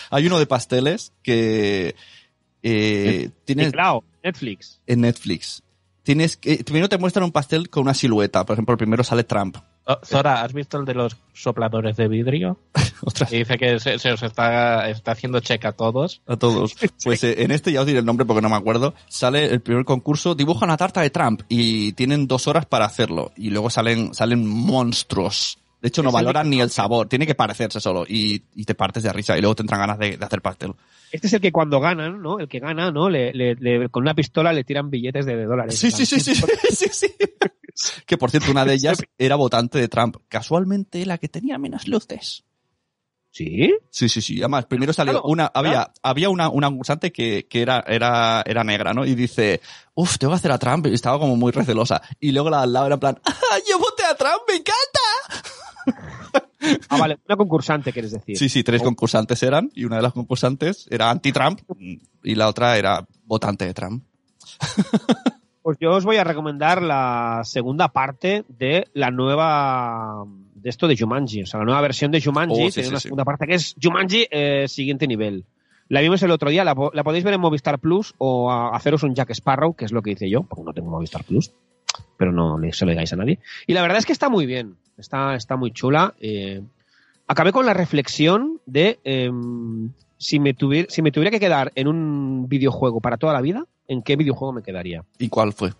[0.09, 1.95] Hay uno de pasteles que
[2.63, 4.81] eh, tienes Claro, Netflix.
[4.87, 5.63] en Netflix.
[6.03, 8.45] Tienes que, primero te muestran un pastel con una silueta.
[8.45, 9.57] Por ejemplo, el primero sale Trump.
[10.03, 12.57] Zora, ¿has visto el de los sopladores de vidrio?
[13.29, 16.21] Que dice que se, se os está, está haciendo check a todos.
[16.25, 16.75] A todos.
[17.03, 18.93] Pues eh, en este ya os diré el nombre porque no me acuerdo.
[19.07, 23.31] Sale el primer concurso, dibuja una tarta de Trump y tienen dos horas para hacerlo.
[23.35, 25.59] Y luego salen, salen monstruos.
[25.85, 28.05] De hecho, no Es el valoran ni el sabor, tiene que parecerse solo.
[28.09, 30.73] Y, y te partes de risa y luego te entran ganas de, de hacer pastel.
[31.11, 32.39] Este es el que cuando ganan, ¿no?
[32.39, 33.07] El que gana, ¿no?
[33.07, 35.77] Le, le- le- con una pistola le tiran billetes de dólares.
[35.77, 36.33] Sí, sí, sí, sí,
[36.71, 37.07] sí, sí.
[38.07, 40.15] Que por cierto, una de ellas era votante de Trump.
[40.27, 42.45] Casualmente la que tenía menos luces.
[43.31, 43.75] ¿Sí?
[43.89, 44.39] Sí, sí, sí.
[44.39, 45.91] Además, primero salió Claro, una, había, claro.
[46.03, 49.05] había una, una concursante que, que era, era, era negra, ¿no?
[49.05, 49.59] Y dice,
[49.93, 50.87] uff, tengo que hacer a Trump.
[50.87, 52.01] Y estaba como muy recelosa.
[52.21, 53.33] Y luego la al lado era en plan, ¡Ah,
[53.69, 55.01] yo voté a Trump, me encanta.
[56.89, 58.37] Ah, vale, una concursante, quieres decir.
[58.37, 58.85] Sí, sí, tres Oh.
[58.85, 59.69] concursantes eran.
[59.75, 61.61] Y una de las concursantes era anti-Trump.
[62.23, 64.03] Y la otra era votante de Trump.
[65.61, 70.23] Pues yo os voy a recomendar la segunda parte de la nueva
[70.53, 72.89] de esto de Jumanji, o sea, la nueva versión de Jumanji Oh, sí, tiene sí,
[72.89, 73.03] una sí.
[73.03, 75.45] segunda parte que es Jumanji eh, siguiente nivel.
[75.89, 78.75] La vimos el otro día, la, po- la podéis ver en Movistar Plus o a-
[78.75, 81.51] haceros un Jack Sparrow, que es lo que hice yo, porque no tengo Movistar Plus,
[82.17, 83.39] pero no se lo digáis a nadie.
[83.67, 86.13] Y la verdad es que está muy bien, está, está muy chula.
[86.19, 86.61] eh.
[87.27, 91.87] acabé con la reflexión de em, si, me tuviera, si me tuviera que quedar en
[91.87, 95.03] un videojuego para toda la vida, ¿en qué videojuego me quedaría?
[95.17, 95.73] ¿Y cuál fue?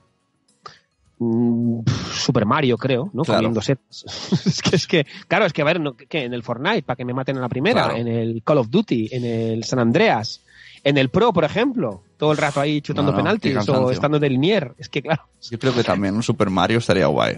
[1.18, 1.80] Mm,
[2.12, 3.24] Super Mario, creo, ¿no?
[3.24, 3.40] Claro.
[3.40, 4.04] Comiendo setas.
[4.46, 6.24] es que, es que, claro, es que, a ver, no, ¿qué?
[6.26, 7.98] en el Fortnite, para que me maten a la primera, Claro.
[7.98, 10.42] en el Call of Duty, en el San Andreas,
[10.84, 13.92] en el Pro, por ejemplo, todo el rato ahí chutando No, no, qué penaltis o
[13.92, 14.74] estando de linier.
[14.78, 17.38] Es que, claro, Yo creo que también un Super Mario estaría guay.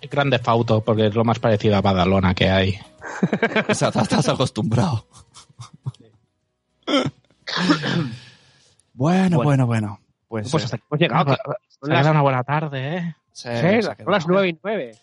[0.00, 2.78] El Grande Fauto, porque es lo más parecido a Badalona que hay.
[3.68, 5.06] O sea, estás- acostumbrado.
[8.94, 10.00] bueno, bueno, bueno.
[10.28, 11.36] Pues, pues eh, hasta aquí hemos llegado.
[11.36, 13.16] Que Se ha quedado una buena tarde, ¿eh?
[13.32, 14.98] sí, sí, se las nueve y nueve.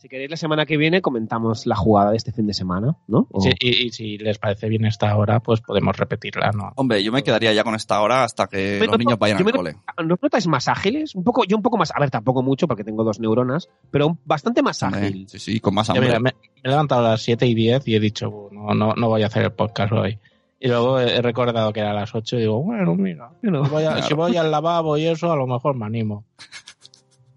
[0.00, 3.26] Si queréis, la semana que viene comentamos la jugada de este fin de semana, ¿no?
[3.32, 6.72] O- Sí, y, y si les parece bien esta hora, pues podemos repetirla, ¿no?
[6.76, 9.38] Hombre, yo me quedaría ya con esta hora hasta que Me los noto- niños vayan
[9.38, 9.76] al me cole.
[10.04, 11.16] ¿No os notáis más ágiles?
[11.16, 14.16] Un poco, yo un poco más, a ver, tampoco mucho porque tengo dos neuronas, pero
[14.24, 15.26] bastante más ágil.
[15.28, 16.06] Sí, sí, con más Yo, hambre.
[16.06, 18.74] mira, me, me he levantado a las 7 y 10 y he dicho, "Uh, no,
[18.74, 20.18] no, no voy a hacer el podcast hoy.
[20.60, 23.82] Y luego he recordado que era a las 8 y digo, bueno, mira, si voy,
[23.84, 24.02] a- Claro.
[24.06, 26.24] si voy al lavabo y eso, a lo mejor me animo.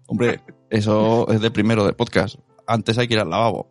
[0.06, 0.40] Hombre,
[0.70, 2.36] eso es de primero de podcast.
[2.66, 3.70] Antes hay que ir al lavabo.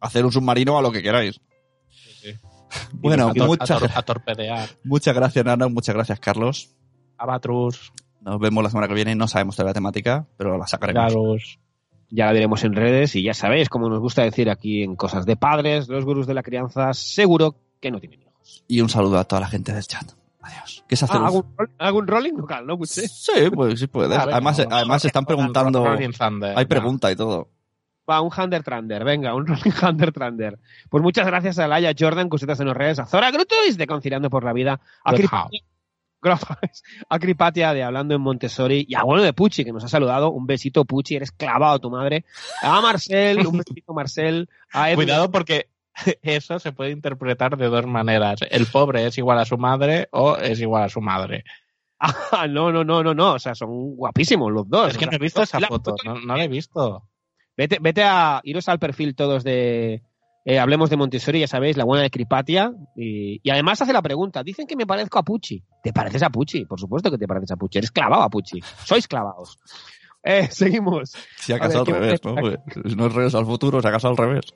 [0.00, 1.40] Hacer un submarino a lo que queráis.
[1.88, 2.34] sí.
[2.92, 4.68] Bueno, a, muchas, a torpedear.
[4.84, 5.68] muchas gracias, Nana.
[5.68, 6.74] Muchas gracias, Carlos.
[7.16, 9.14] Abatrus, Nos vemos la semana que viene.
[9.14, 11.58] No sabemos todavía la temática, pero la sacaremos.
[12.10, 15.26] Ya la veremos en redes y ya sabéis, como nos gusta decir aquí en Cosas
[15.26, 18.64] de Padres, los gurús de la crianza, seguro que no tienen hijos.
[18.66, 20.12] Y un saludo a toda la gente del chat.
[20.48, 20.84] Adiós.
[20.88, 21.14] ¿Qué se hace?
[21.16, 22.78] Ah, ¿algún, roll- algún rolling local, no?
[22.78, 23.06] Pues, sí.
[23.06, 25.82] Sí, pues sí ver, además, no, además están preguntando.
[25.82, 26.68] Thunder, Hay no.
[26.68, 27.48] pregunta y todo.
[28.08, 30.58] Va, un Hunter Trander, venga, un Rolling Hunter Trander.
[30.88, 34.30] Pues muchas gracias a Laia Jordan, Cositas en los redes, a Zora Grutuis de Conciliando
[34.30, 35.12] por la Vida, a
[37.10, 40.30] a Cripatia de Hablando en Montessori y a Bueno de Pucci, que nos ha saludado.
[40.32, 42.24] Un besito, Pucci, eres clavado a tu madre.
[42.62, 44.48] A Marcel, un besito, Marcel.
[44.72, 45.68] A Cuidado porque
[46.22, 48.40] eso se puede interpretar de dos maneras.
[48.50, 51.44] El pobre es igual a su madre o es igual a su madre.
[52.00, 53.34] Ah, no, no, no, no, no.
[53.34, 54.90] O sea, son guapísimos los dos.
[54.92, 57.08] Es que no he visto esa la foto, no, no la he visto.
[57.56, 60.02] Vete, vete a iros al perfil todos de
[60.44, 62.72] eh, Hablemos de Montessori, ya sabéis, la buena de Cripatia.
[62.96, 65.64] Y, y además hace la pregunta: dicen que me parezco a Pucci.
[65.82, 66.66] ¿Te pareces a Pucci?
[66.66, 67.78] Por supuesto que te pareces a Pucci.
[67.78, 68.60] Eres clavado a Pucci.
[68.84, 69.58] Sois clavados.
[70.22, 71.14] Eh, seguimos.
[71.36, 72.34] Si acaso al ¿qué- revés, ¿no?
[72.36, 72.58] Pues,
[72.96, 74.54] no es regreso al futuro, si acaso al revés.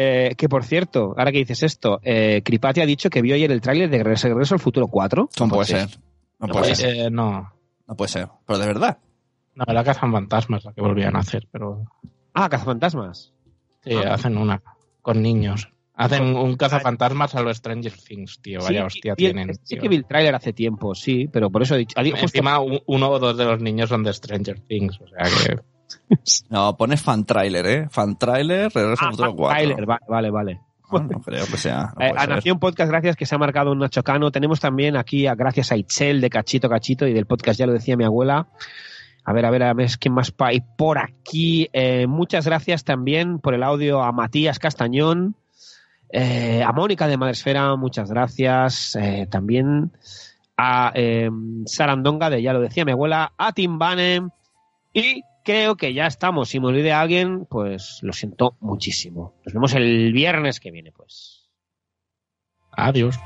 [0.00, 3.50] Eh, que por cierto, ahora que dices esto, eh, Cripatia ha dicho que vio ayer
[3.50, 5.28] el tráiler de Regreso, Regreso al Futuro 4.
[5.40, 5.88] No puede ser.
[6.38, 6.94] No No puede ser.
[6.94, 7.52] Eh, no.
[7.88, 8.28] No puede ser.
[8.46, 8.98] Pero de verdad.
[9.56, 11.84] No, la Fantasmas la que volvían a hacer, pero
[12.32, 13.32] Ah, cazafantasmas.
[13.82, 14.14] sí, Ah.
[14.14, 14.62] hacen una
[15.02, 15.68] con niños.
[15.94, 18.60] Hacen un cazafantasmas a los Stranger Things, tío.
[18.60, 19.54] Vaya Sí, hostia vi- tienen.
[19.64, 19.82] Sí tío.
[19.82, 21.98] que vi el tráiler hace tiempo, sí, pero por eso he dicho...
[22.00, 25.60] Encima, un- uno o dos de los niños son de Stranger Things, o sea que...
[26.50, 27.88] No, pones fan trailer, ¿eh?
[27.90, 29.56] Fan trailer, Regreso Ah, al Futuro fan 4.
[29.56, 30.60] tráiler, vale, vale, vale.
[30.90, 31.92] No, no creo que sea.
[31.96, 32.28] no Eh, a ser.
[32.30, 34.30] Nación Podcast, gracias que se ha marcado un Nacho Cano.
[34.30, 37.72] Tenemos también aquí, a, gracias a Itzel de Cachito Cachito y del podcast, ya lo
[37.72, 38.48] decía mi abuela.
[39.24, 41.68] A ver, a ver, a ver, ¿quién más hay por aquí?
[41.74, 45.36] Eh, muchas gracias también por el audio a Matías Castañón,
[46.10, 48.96] eh, a Mónica de Madresfera, muchas gracias.
[48.96, 49.92] Eh, también
[50.56, 51.30] a eh,
[51.66, 54.28] Sarandonga de Ya lo decía mi abuela, a Tim Bane
[54.94, 56.50] y creo que ya estamos.
[56.50, 59.32] Si me olvide a alguien, pues lo siento muchísimo.
[59.46, 61.48] Nos vemos el viernes que viene, pues.
[62.72, 63.18] Adiós.